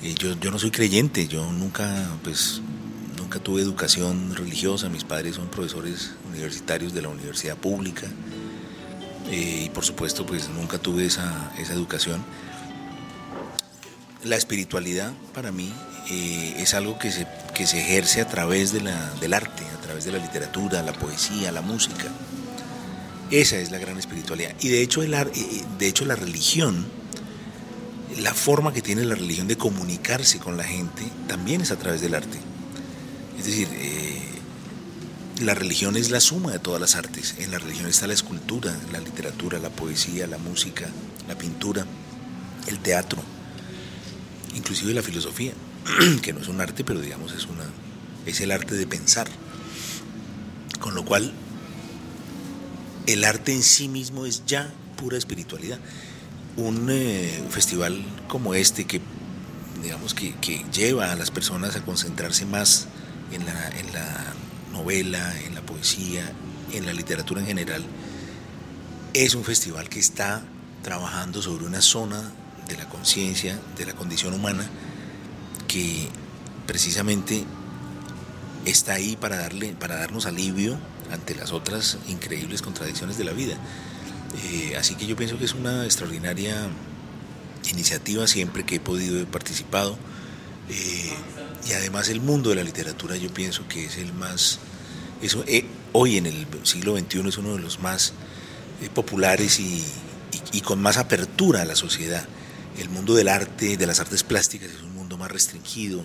Eh, 0.03 0.15
yo, 0.19 0.39
yo 0.41 0.51
no 0.51 0.59
soy 0.59 0.71
creyente, 0.71 1.29
yo 1.29 1.53
nunca, 1.53 2.09
pues, 2.25 2.63
nunca 3.19 3.41
tuve 3.41 3.61
educación 3.61 4.35
religiosa, 4.35 4.89
mis 4.89 5.05
padres 5.05 5.37
son 5.37 5.49
profesores 5.49 6.13
universitarios 6.33 6.93
de 6.93 7.03
la 7.03 7.09
universidad 7.09 7.57
pública 7.57 8.07
eh, 9.31 9.65
y 9.67 9.69
por 9.71 9.85
supuesto 9.85 10.27
pues 10.27 10.49
nunca 10.49 10.79
tuve 10.79 11.07
esa, 11.07 11.53
esa 11.59 11.73
educación. 11.75 12.25
La 14.25 14.37
espiritualidad 14.37 15.13
para 15.35 15.51
mí 15.51 15.73
es 16.09 16.75
algo 16.75 16.99
que 16.99 17.11
se, 17.11 17.27
que 17.55 17.67
se 17.67 17.81
ejerce 17.81 18.21
a 18.21 18.29
través 18.29 18.73
de 18.73 18.81
la, 18.81 19.11
del 19.21 19.35
arte, 19.35 19.65
a 19.77 19.81
través 19.81 20.05
de 20.05 20.13
la 20.13 20.19
literatura, 20.19 20.83
la 20.83 20.93
poesía, 20.93 21.51
la 21.53 21.63
música. 21.63 22.09
Esa 23.33 23.57
es 23.57 23.71
la 23.71 23.79
gran 23.79 23.99
espiritualidad. 23.99 24.53
Y 24.61 24.69
de 24.69 24.83
hecho, 24.83 25.03
el, 25.03 25.15
eh, 25.15 25.25
eh, 25.35 25.63
de 25.79 25.89
hecho 25.89 26.05
la 26.05 26.17
religión, 26.17 26.85
la 28.19 28.35
forma 28.35 28.75
que 28.75 28.83
tiene 28.83 29.07
la 29.07 29.15
religión 29.15 29.49
de 29.49 29.57
comunicarse 29.57 30.39
con 30.39 30.59
la 30.59 30.65
gente, 30.65 31.03
también 31.29 31.63
es 31.63 31.71
a 31.71 31.79
través 31.79 32.03
del 32.03 32.15
arte. 32.15 32.39
Es 33.39 33.47
decir, 33.47 33.69
eh, 33.73 34.12
la 35.43 35.55
religión 35.55 35.97
es 35.97 36.11
la 36.11 36.21
suma 36.21 36.53
de 36.53 36.59
todas 36.59 36.81
las 36.81 36.95
artes. 36.95 37.37
En 37.39 37.51
la 37.51 37.59
religión 37.59 37.89
está 37.89 38.07
la 38.07 38.15
escultura, 38.15 38.75
la 38.93 39.01
literatura, 39.01 39.59
la 39.59 39.71
poesía, 39.71 40.27
la 40.27 40.39
música, 40.39 40.89
la 41.29 41.37
pintura, 41.37 41.87
el 42.67 42.79
teatro, 42.79 43.23
inclusive 44.55 44.95
la 44.95 45.03
filosofía, 45.03 45.53
que 46.23 46.33
no 46.33 46.41
es 46.41 46.49
un 46.49 46.61
arte, 46.61 46.85
pero 46.85 47.01
digamos 47.01 47.33
es, 47.33 47.47
una, 47.47 47.65
es 48.27 48.41
el 48.41 48.51
arte 48.51 48.75
de 48.75 48.87
pensar. 48.87 49.29
Con 50.81 50.95
lo 50.95 51.05
cual, 51.05 51.33
el 53.07 53.25
arte 53.25 53.53
en 53.53 53.63
sí 53.63 53.89
mismo 53.89 54.27
es 54.27 54.45
ya 54.47 54.73
pura 54.97 55.17
espiritualidad. 55.17 55.79
Un 56.57 56.89
eh, 56.91 57.43
festival 57.51 58.05
como 58.29 58.55
este 58.55 58.85
que 58.85 59.01
digamos 59.83 60.15
que, 60.15 60.35
lleva 60.73 61.11
a 61.11 61.17
las 61.17 61.31
personas 61.33 61.75
a 61.75 61.85
concentrarse 61.85 62.47
más 62.47 62.87
en 63.33 63.43
en 63.43 63.93
la 63.93 64.35
novela, 64.83 65.33
en 65.47 65.55
la 65.55 65.61
poesía, 65.63 66.33
en 66.73 66.85
la 66.87 66.93
literatura 66.93 67.41
en 67.41 67.47
general, 67.47 67.85
es 69.15 69.35
un 69.35 69.45
festival 69.45 69.89
que 69.89 70.01
está 70.01 70.43
trabajando 70.83 71.41
sobre 71.41 71.65
una 71.67 71.81
zona 71.81 72.33
de 72.67 72.77
la 72.77 72.89
conciencia, 72.89 73.59
de 73.77 73.87
la 73.87 73.93
condición 73.93 74.35
humana, 74.35 74.69
que 75.69 76.09
precisamente 76.67 77.45
está 78.65 78.95
ahí 78.95 79.17
para, 79.17 79.37
darle, 79.37 79.75
para 79.79 79.97
darnos 79.97 80.27
alivio 80.27 80.77
ante 81.13 81.35
las 81.37 81.53
otras 81.53 81.99
increíbles 82.09 82.61
contradicciones 82.61 83.17
de 83.19 83.25
la 83.25 83.33
vida. 83.33 83.55
Eh, 84.45 84.77
así 84.77 84.97
que 84.97 85.07
yo 85.07 85.15
pienso 85.15 85.39
que 85.39 85.45
es 85.45 85.55
una 85.55 85.85
extraordinaria 85.85 86.69
iniciativa 87.71 88.27
siempre 88.27 88.65
que 88.65 88.77
he 88.77 88.81
podido 88.81 89.21
he 89.21 89.27
participado. 89.27 89.97
Eh, 90.71 91.13
y 91.69 91.73
además 91.75 92.09
el 92.09 92.21
mundo 92.21 92.51
de 92.51 92.57
la 92.57 92.65
literatura 92.65 93.17
yo 93.17 93.33
pienso 93.33 93.69
que 93.69 93.85
es 93.85 93.97
el 93.99 94.13
más, 94.13 94.59
eso, 95.23 95.45
eh, 95.47 95.65
hoy 95.93 96.17
en 96.17 96.27
el 96.27 96.47
siglo 96.65 96.99
XXI 96.99 97.29
es 97.29 97.39
uno 97.39 97.55
de 97.55 97.61
los 97.61 97.81
más 97.81 98.13
populares 98.95 99.61
y, 99.61 99.85
y, 100.53 100.61
con 100.61 100.83
más 100.83 100.97
apertura 100.97 101.63
a 101.63 101.65
la 101.65 101.77
sociedad. 101.77 102.27
El 102.79 102.89
mundo 102.89 103.15
del 103.15 103.29
arte, 103.29 103.77
de 103.77 103.87
las 103.87 104.01
artes 104.01 104.25
plásticas 104.25 104.71
es 104.71 104.83
un 104.83 104.95
mundo 104.95 105.17
más 105.17 105.31
restringido, 105.31 106.05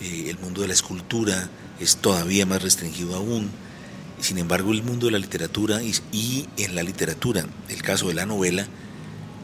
el 0.00 0.38
mundo 0.38 0.60
de 0.60 0.68
la 0.68 0.74
escultura 0.74 1.48
es 1.80 1.96
todavía 1.96 2.46
más 2.46 2.62
restringido 2.62 3.16
aún. 3.16 3.50
Sin 4.20 4.38
embargo, 4.38 4.72
el 4.72 4.82
mundo 4.82 5.06
de 5.06 5.12
la 5.12 5.18
literatura 5.18 5.80
y, 5.82 6.48
en 6.56 6.74
la 6.74 6.82
literatura, 6.82 7.46
el 7.68 7.82
caso 7.82 8.08
de 8.08 8.14
la 8.14 8.26
novela, 8.26 8.66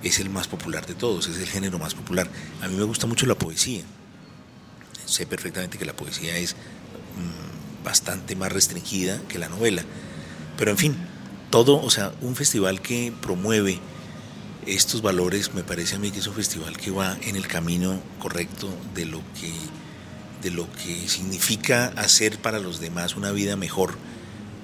es 0.02 0.18
el 0.18 0.30
más 0.30 0.48
popular 0.48 0.86
de 0.86 0.94
todos, 0.94 1.28
es 1.28 1.38
el 1.38 1.46
género 1.46 1.78
más 1.78 1.94
popular. 1.94 2.28
A 2.60 2.68
mí 2.68 2.76
me 2.76 2.84
gusta 2.84 3.06
mucho 3.06 3.26
la 3.26 3.34
poesía. 3.34 3.82
Sé 5.04 5.26
perfectamente 5.26 5.78
que 5.78 5.84
la 5.84 5.94
poesía 5.94 6.36
es 6.36 6.54
mm, 6.54 7.51
bastante 7.84 8.36
más 8.36 8.52
restringida 8.52 9.20
que 9.28 9.38
la 9.38 9.48
novela. 9.48 9.82
Pero 10.56 10.70
en 10.70 10.78
fin, 10.78 10.96
todo, 11.50 11.80
o 11.80 11.90
sea, 11.90 12.12
un 12.20 12.36
festival 12.36 12.80
que 12.80 13.12
promueve 13.20 13.80
estos 14.66 15.02
valores, 15.02 15.54
me 15.54 15.64
parece 15.64 15.96
a 15.96 15.98
mí 15.98 16.10
que 16.10 16.20
es 16.20 16.26
un 16.26 16.34
festival 16.34 16.76
que 16.76 16.90
va 16.90 17.16
en 17.22 17.36
el 17.36 17.48
camino 17.48 18.00
correcto 18.18 18.68
de 18.94 19.06
lo 19.06 19.20
que, 19.40 19.52
de 20.42 20.50
lo 20.50 20.70
que 20.72 21.08
significa 21.08 21.86
hacer 21.96 22.38
para 22.38 22.60
los 22.60 22.80
demás 22.80 23.16
una 23.16 23.32
vida 23.32 23.56
mejor 23.56 23.96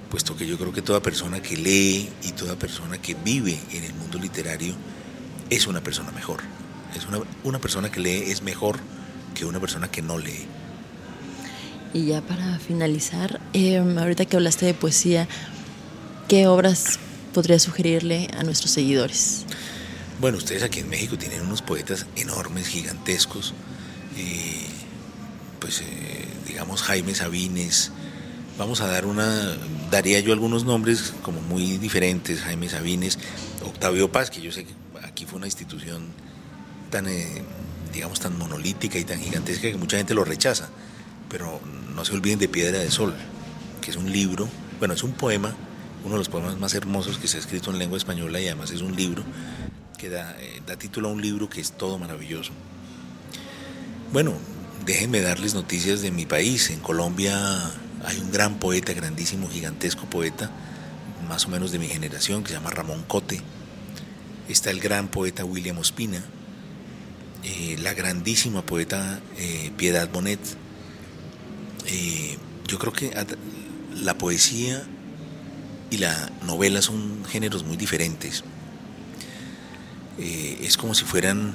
puesto 0.08 0.36
que 0.36 0.46
yo 0.46 0.58
creo 0.58 0.72
que 0.72 0.82
toda 0.82 1.00
persona 1.00 1.40
que 1.40 1.56
lee 1.56 2.08
y 2.22 2.32
toda 2.32 2.56
persona 2.56 2.98
que 2.98 3.14
vive 3.14 3.58
en 3.72 3.84
el 3.84 3.94
mundo 3.94 4.18
literario 4.18 4.74
es 5.50 5.66
una 5.66 5.82
persona 5.82 6.10
mejor. 6.12 6.40
Es 6.96 7.06
una, 7.06 7.20
una 7.44 7.58
persona 7.58 7.90
que 7.90 8.00
lee 8.00 8.30
es 8.30 8.42
mejor 8.42 8.78
que 9.34 9.44
una 9.44 9.60
persona 9.60 9.90
que 9.90 10.02
no 10.02 10.18
lee. 10.18 10.46
Y 11.94 12.06
ya 12.06 12.20
para 12.20 12.58
finalizar, 12.58 13.40
em, 13.52 13.98
ahorita 13.98 14.26
que 14.26 14.36
hablaste 14.36 14.66
de 14.66 14.74
poesía, 14.74 15.26
¿qué 16.28 16.46
obras 16.46 16.98
podría 17.32 17.58
sugerirle 17.58 18.28
a 18.36 18.42
nuestros 18.42 18.70
seguidores? 18.72 19.44
Bueno, 20.20 20.38
ustedes 20.38 20.62
aquí 20.62 20.80
en 20.80 20.88
México 20.88 21.16
tienen 21.16 21.42
unos 21.42 21.62
poetas 21.62 22.06
enormes, 22.16 22.66
gigantescos. 22.66 23.54
Pues 25.60 25.80
eh, 25.80 25.84
digamos 26.46 26.82
Jaime 26.82 27.14
Sabines, 27.14 27.90
vamos 28.58 28.80
a 28.80 28.86
dar 28.86 29.06
una, 29.06 29.56
daría 29.90 30.20
yo 30.20 30.32
algunos 30.32 30.64
nombres 30.64 31.12
como 31.22 31.40
muy 31.40 31.78
diferentes, 31.78 32.40
Jaime 32.40 32.68
Sabines, 32.68 33.18
Octavio 33.64 34.10
Paz, 34.10 34.30
que 34.30 34.40
yo 34.40 34.52
sé 34.52 34.64
que 34.64 34.72
aquí 35.02 35.24
fue 35.24 35.36
una 35.36 35.46
institución 35.46 36.06
tan, 36.90 37.08
eh, 37.08 37.42
digamos, 37.92 38.20
tan 38.20 38.38
monolítica 38.38 38.98
y 38.98 39.04
tan 39.04 39.20
gigantesca 39.20 39.70
que 39.70 39.76
mucha 39.76 39.96
gente 39.96 40.14
lo 40.14 40.24
rechaza, 40.24 40.68
pero 41.28 41.60
no 41.94 42.04
se 42.04 42.14
olviden 42.14 42.38
de 42.38 42.48
Piedra 42.48 42.78
de 42.78 42.90
Sol, 42.90 43.14
que 43.80 43.90
es 43.90 43.96
un 43.96 44.10
libro, 44.10 44.48
bueno, 44.78 44.94
es 44.94 45.02
un 45.02 45.12
poema, 45.12 45.54
uno 46.04 46.14
de 46.14 46.18
los 46.18 46.28
poemas 46.28 46.58
más 46.58 46.74
hermosos 46.74 47.18
que 47.18 47.28
se 47.28 47.36
ha 47.36 47.40
escrito 47.40 47.70
en 47.70 47.78
lengua 47.78 47.98
española 47.98 48.40
y 48.40 48.46
además 48.46 48.70
es 48.70 48.80
un 48.80 48.94
libro 48.94 49.24
que 49.98 50.08
da, 50.08 50.36
eh, 50.40 50.62
da 50.66 50.76
título 50.76 51.08
a 51.08 51.12
un 51.12 51.20
libro 51.20 51.50
que 51.50 51.60
es 51.60 51.72
todo 51.72 51.98
maravilloso. 51.98 52.52
Bueno, 54.12 54.32
déjenme 54.86 55.20
darles 55.20 55.54
noticias 55.54 56.00
de 56.00 56.10
mi 56.10 56.24
país. 56.24 56.70
En 56.70 56.80
Colombia 56.80 57.36
hay 58.04 58.18
un 58.20 58.30
gran 58.30 58.58
poeta, 58.58 58.94
grandísimo, 58.94 59.48
gigantesco 59.48 60.08
poeta, 60.08 60.50
más 61.28 61.46
o 61.46 61.50
menos 61.50 61.72
de 61.72 61.78
mi 61.78 61.88
generación, 61.88 62.42
que 62.42 62.48
se 62.48 62.54
llama 62.54 62.70
Ramón 62.70 63.04
Cote. 63.06 63.42
Está 64.48 64.70
el 64.70 64.80
gran 64.80 65.08
poeta 65.08 65.44
William 65.44 65.76
Ospina, 65.76 66.24
eh, 67.44 67.76
la 67.80 67.92
grandísima 67.92 68.62
poeta 68.62 69.20
eh, 69.36 69.72
Piedad 69.76 70.08
Bonet. 70.08 70.40
Eh, 71.88 72.36
yo 72.66 72.78
creo 72.78 72.92
que 72.92 73.10
la 74.02 74.16
poesía 74.16 74.86
y 75.90 75.98
la 75.98 76.30
novela 76.46 76.82
son 76.82 77.24
géneros 77.24 77.64
muy 77.64 77.76
diferentes. 77.76 78.44
es 80.18 80.76
como 80.76 80.94
si 80.94 81.04
fueran 81.04 81.54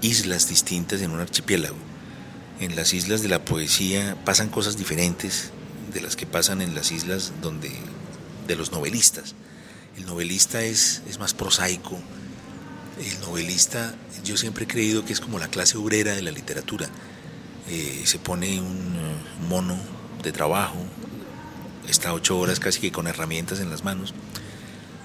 islas 0.00 0.48
distintas 0.48 1.02
en 1.02 1.10
un 1.10 1.20
archipiélago. 1.20 1.76
En 2.60 2.76
las 2.76 2.92
islas 2.92 3.22
de 3.22 3.28
la 3.28 3.44
poesía 3.44 4.16
pasan 4.24 4.48
cosas 4.48 4.76
diferentes 4.76 5.50
de 5.92 6.00
las 6.00 6.16
que 6.16 6.26
pasan 6.26 6.60
en 6.62 6.74
las 6.74 6.92
islas 6.92 7.32
donde 7.42 7.70
de 8.46 8.56
los 8.56 8.72
novelistas. 8.72 9.34
El 9.96 10.06
novelista 10.06 10.62
es, 10.62 11.02
es 11.08 11.18
más 11.18 11.34
prosaico. 11.34 11.98
El 13.00 13.20
novelista, 13.20 13.94
yo 14.24 14.36
siempre 14.36 14.64
he 14.64 14.68
creído 14.68 15.04
que 15.04 15.12
es 15.12 15.20
como 15.20 15.38
la 15.38 15.48
clase 15.48 15.76
obrera 15.78 16.14
de 16.14 16.22
la 16.22 16.30
literatura. 16.30 16.88
Eh, 17.68 18.02
se 18.04 18.18
pone 18.18 18.60
un 18.60 18.96
mono 19.48 19.76
de 20.22 20.32
trabajo, 20.32 20.78
está 21.88 22.12
ocho 22.12 22.38
horas 22.38 22.60
casi 22.60 22.80
que 22.80 22.92
con 22.92 23.06
herramientas 23.06 23.60
en 23.60 23.70
las 23.70 23.84
manos, 23.84 24.14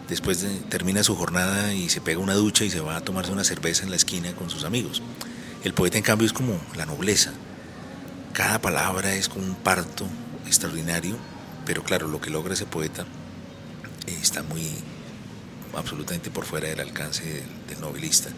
después 0.07 0.41
de, 0.41 0.49
termina 0.69 1.03
su 1.03 1.15
jornada 1.15 1.73
y 1.73 1.89
se 1.89 2.01
pega 2.01 2.19
una 2.19 2.33
ducha 2.33 2.63
y 2.63 2.69
se 2.69 2.79
va 2.79 2.97
a 2.97 3.01
tomarse 3.01 3.31
una 3.31 3.43
cerveza 3.43 3.83
en 3.83 3.89
la 3.89 3.95
esquina 3.95 4.33
con 4.33 4.49
sus 4.49 4.63
amigos. 4.63 5.01
El 5.63 5.73
poeta 5.73 5.97
en 5.97 6.03
cambio 6.03 6.25
es 6.25 6.33
como 6.33 6.59
la 6.75 6.85
nobleza. 6.85 7.31
Cada 8.33 8.59
palabra 8.59 9.13
es 9.13 9.29
como 9.29 9.45
un 9.45 9.55
parto 9.55 10.05
extraordinario, 10.45 11.17
pero 11.65 11.83
claro, 11.83 12.07
lo 12.07 12.19
que 12.19 12.29
logra 12.29 12.53
ese 12.53 12.65
poeta 12.65 13.05
eh, 14.07 14.17
está 14.21 14.43
muy 14.43 14.69
absolutamente 15.75 16.29
por 16.29 16.45
fuera 16.45 16.67
del 16.67 16.79
alcance 16.79 17.43
del 17.67 17.81
novelista. 17.81 18.29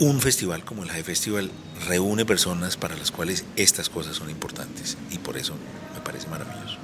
Un 0.00 0.20
festival 0.20 0.64
como 0.64 0.84
el 0.84 0.90
High 0.90 1.02
Festival 1.02 1.50
reúne 1.88 2.24
personas 2.24 2.76
para 2.76 2.96
las 2.96 3.10
cuales 3.10 3.44
estas 3.56 3.88
cosas 3.88 4.14
son 4.14 4.30
importantes 4.30 4.96
y 5.10 5.18
por 5.18 5.36
eso 5.36 5.54
me 5.92 6.00
parece 6.00 6.28
maravilloso. 6.28 6.78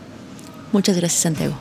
Muchas 0.73 0.97
gracias, 0.97 1.23
Santiago. 1.23 1.57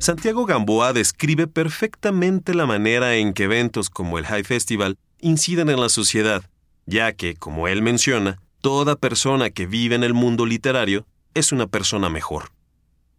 Santiago 0.00 0.46
Gamboa 0.46 0.94
describe 0.94 1.46
perfectamente 1.46 2.54
la 2.54 2.64
manera 2.64 3.14
en 3.16 3.34
que 3.34 3.44
eventos 3.44 3.90
como 3.90 4.18
el 4.18 4.24
High 4.24 4.44
Festival 4.44 4.96
inciden 5.20 5.68
en 5.68 5.80
la 5.80 5.90
sociedad, 5.90 6.44
ya 6.86 7.12
que, 7.12 7.34
como 7.34 7.68
él 7.68 7.82
menciona, 7.82 8.38
toda 8.62 8.96
persona 8.96 9.50
que 9.50 9.66
vive 9.66 9.94
en 9.94 10.02
el 10.02 10.14
mundo 10.14 10.46
literario 10.46 11.06
es 11.34 11.52
una 11.52 11.66
persona 11.66 12.08
mejor. 12.08 12.52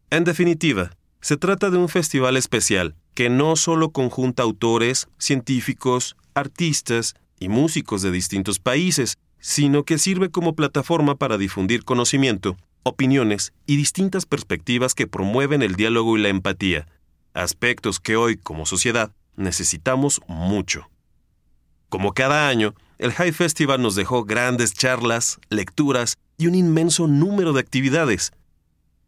En 0.09 0.23
definitiva, 0.23 0.91
se 1.21 1.37
trata 1.37 1.69
de 1.69 1.77
un 1.77 1.89
festival 1.89 2.37
especial 2.37 2.95
que 3.15 3.29
no 3.29 3.55
solo 3.55 3.89
conjunta 3.89 4.43
autores, 4.43 5.07
científicos, 5.17 6.15
artistas 6.35 7.15
y 7.39 7.49
músicos 7.49 8.03
de 8.03 8.11
distintos 8.11 8.59
países, 8.59 9.17
sino 9.39 9.83
que 9.83 9.97
sirve 9.97 10.29
como 10.29 10.55
plataforma 10.55 11.15
para 11.15 11.37
difundir 11.37 11.83
conocimiento 11.83 12.57
opiniones 12.85 13.51
y 13.65 13.77
distintas 13.77 14.27
perspectivas 14.27 14.93
que 14.93 15.07
promueven 15.07 15.63
el 15.63 15.75
diálogo 15.75 16.17
y 16.17 16.21
la 16.21 16.29
empatía, 16.29 16.87
aspectos 17.33 17.99
que 17.99 18.15
hoy 18.15 18.37
como 18.37 18.67
sociedad 18.67 19.11
necesitamos 19.35 20.21
mucho. 20.27 20.87
Como 21.89 22.13
cada 22.13 22.47
año, 22.47 22.75
el 22.99 23.11
High 23.11 23.31
Festival 23.31 23.81
nos 23.81 23.95
dejó 23.95 24.23
grandes 24.23 24.73
charlas, 24.73 25.39
lecturas 25.49 26.17
y 26.37 26.45
un 26.45 26.53
inmenso 26.53 27.07
número 27.07 27.53
de 27.53 27.61
actividades. 27.61 28.31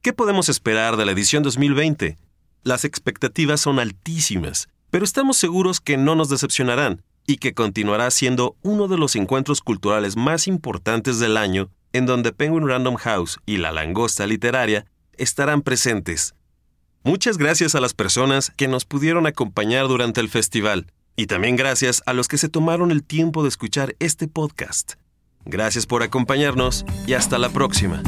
¿Qué 0.02 0.12
podemos 0.12 0.50
esperar 0.50 0.98
de 0.98 1.06
la 1.06 1.12
edición 1.12 1.44
2020? 1.44 2.18
Las 2.68 2.84
expectativas 2.84 3.62
son 3.62 3.80
altísimas, 3.80 4.68
pero 4.92 5.06
estamos 5.06 5.38
seguros 5.38 5.80
que 5.80 5.96
no 5.96 6.16
nos 6.16 6.28
decepcionarán 6.28 7.02
y 7.26 7.38
que 7.38 7.54
continuará 7.54 8.12
siendo 8.12 8.58
uno 8.62 8.90
de 8.90 8.98
los 8.98 9.16
encuentros 9.16 9.62
culturales 9.62 10.18
más 10.18 10.50
importantes 10.50 11.18
del 11.20 11.38
año 11.38 11.70
en 11.94 12.06
donde 12.06 12.34
Penguin 12.34 12.68
Random 12.68 12.96
House 12.96 13.40
y 13.46 13.56
La 13.56 13.72
Langosta 13.72 14.28
Literaria 14.28 14.86
estarán 15.14 15.62
presentes. 15.62 16.36
Muchas 17.06 17.38
gracias 17.38 17.74
a 17.74 17.80
las 17.80 17.94
personas 17.94 18.52
que 18.58 18.68
nos 18.68 18.84
pudieron 18.84 19.28
acompañar 19.28 19.88
durante 19.88 20.20
el 20.20 20.28
festival 20.28 20.88
y 21.16 21.28
también 21.28 21.56
gracias 21.56 22.04
a 22.06 22.12
los 22.12 22.28
que 22.28 22.38
se 22.38 22.50
tomaron 22.50 22.92
el 22.92 23.02
tiempo 23.02 23.44
de 23.44 23.48
escuchar 23.48 23.96
este 24.00 24.28
podcast. 24.28 24.96
Gracias 25.46 25.86
por 25.86 26.04
acompañarnos 26.04 26.86
y 27.08 27.14
hasta 27.14 27.38
la 27.38 27.48
próxima. 27.48 28.04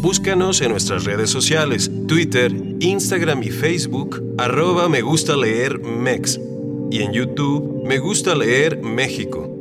Búscanos 0.00 0.60
en 0.60 0.70
nuestras 0.70 1.04
redes 1.04 1.28
sociales, 1.28 1.90
Twitter, 2.06 2.52
Instagram 2.78 3.42
y 3.42 3.50
Facebook, 3.50 4.22
arroba 4.38 4.88
me 4.88 5.02
gusta 5.02 5.36
leer 5.36 5.80
Mex. 5.80 6.38
Y 6.88 7.02
en 7.02 7.12
YouTube, 7.12 7.84
me 7.84 7.98
gusta 7.98 8.36
leer 8.36 8.78
México. 8.80 9.52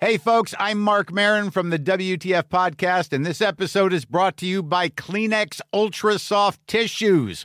Hey 0.00 0.16
folks, 0.16 0.54
I'm 0.58 0.80
Mark 0.80 1.12
Marin 1.12 1.50
from 1.50 1.68
the 1.68 1.78
WTF 1.78 2.44
Podcast, 2.44 3.12
and 3.12 3.26
this 3.26 3.42
episode 3.42 3.92
is 3.92 4.06
brought 4.06 4.38
to 4.38 4.46
you 4.46 4.62
by 4.62 4.88
Kleenex 4.88 5.60
Ultra 5.74 6.18
Soft 6.18 6.66
Tissues 6.66 7.44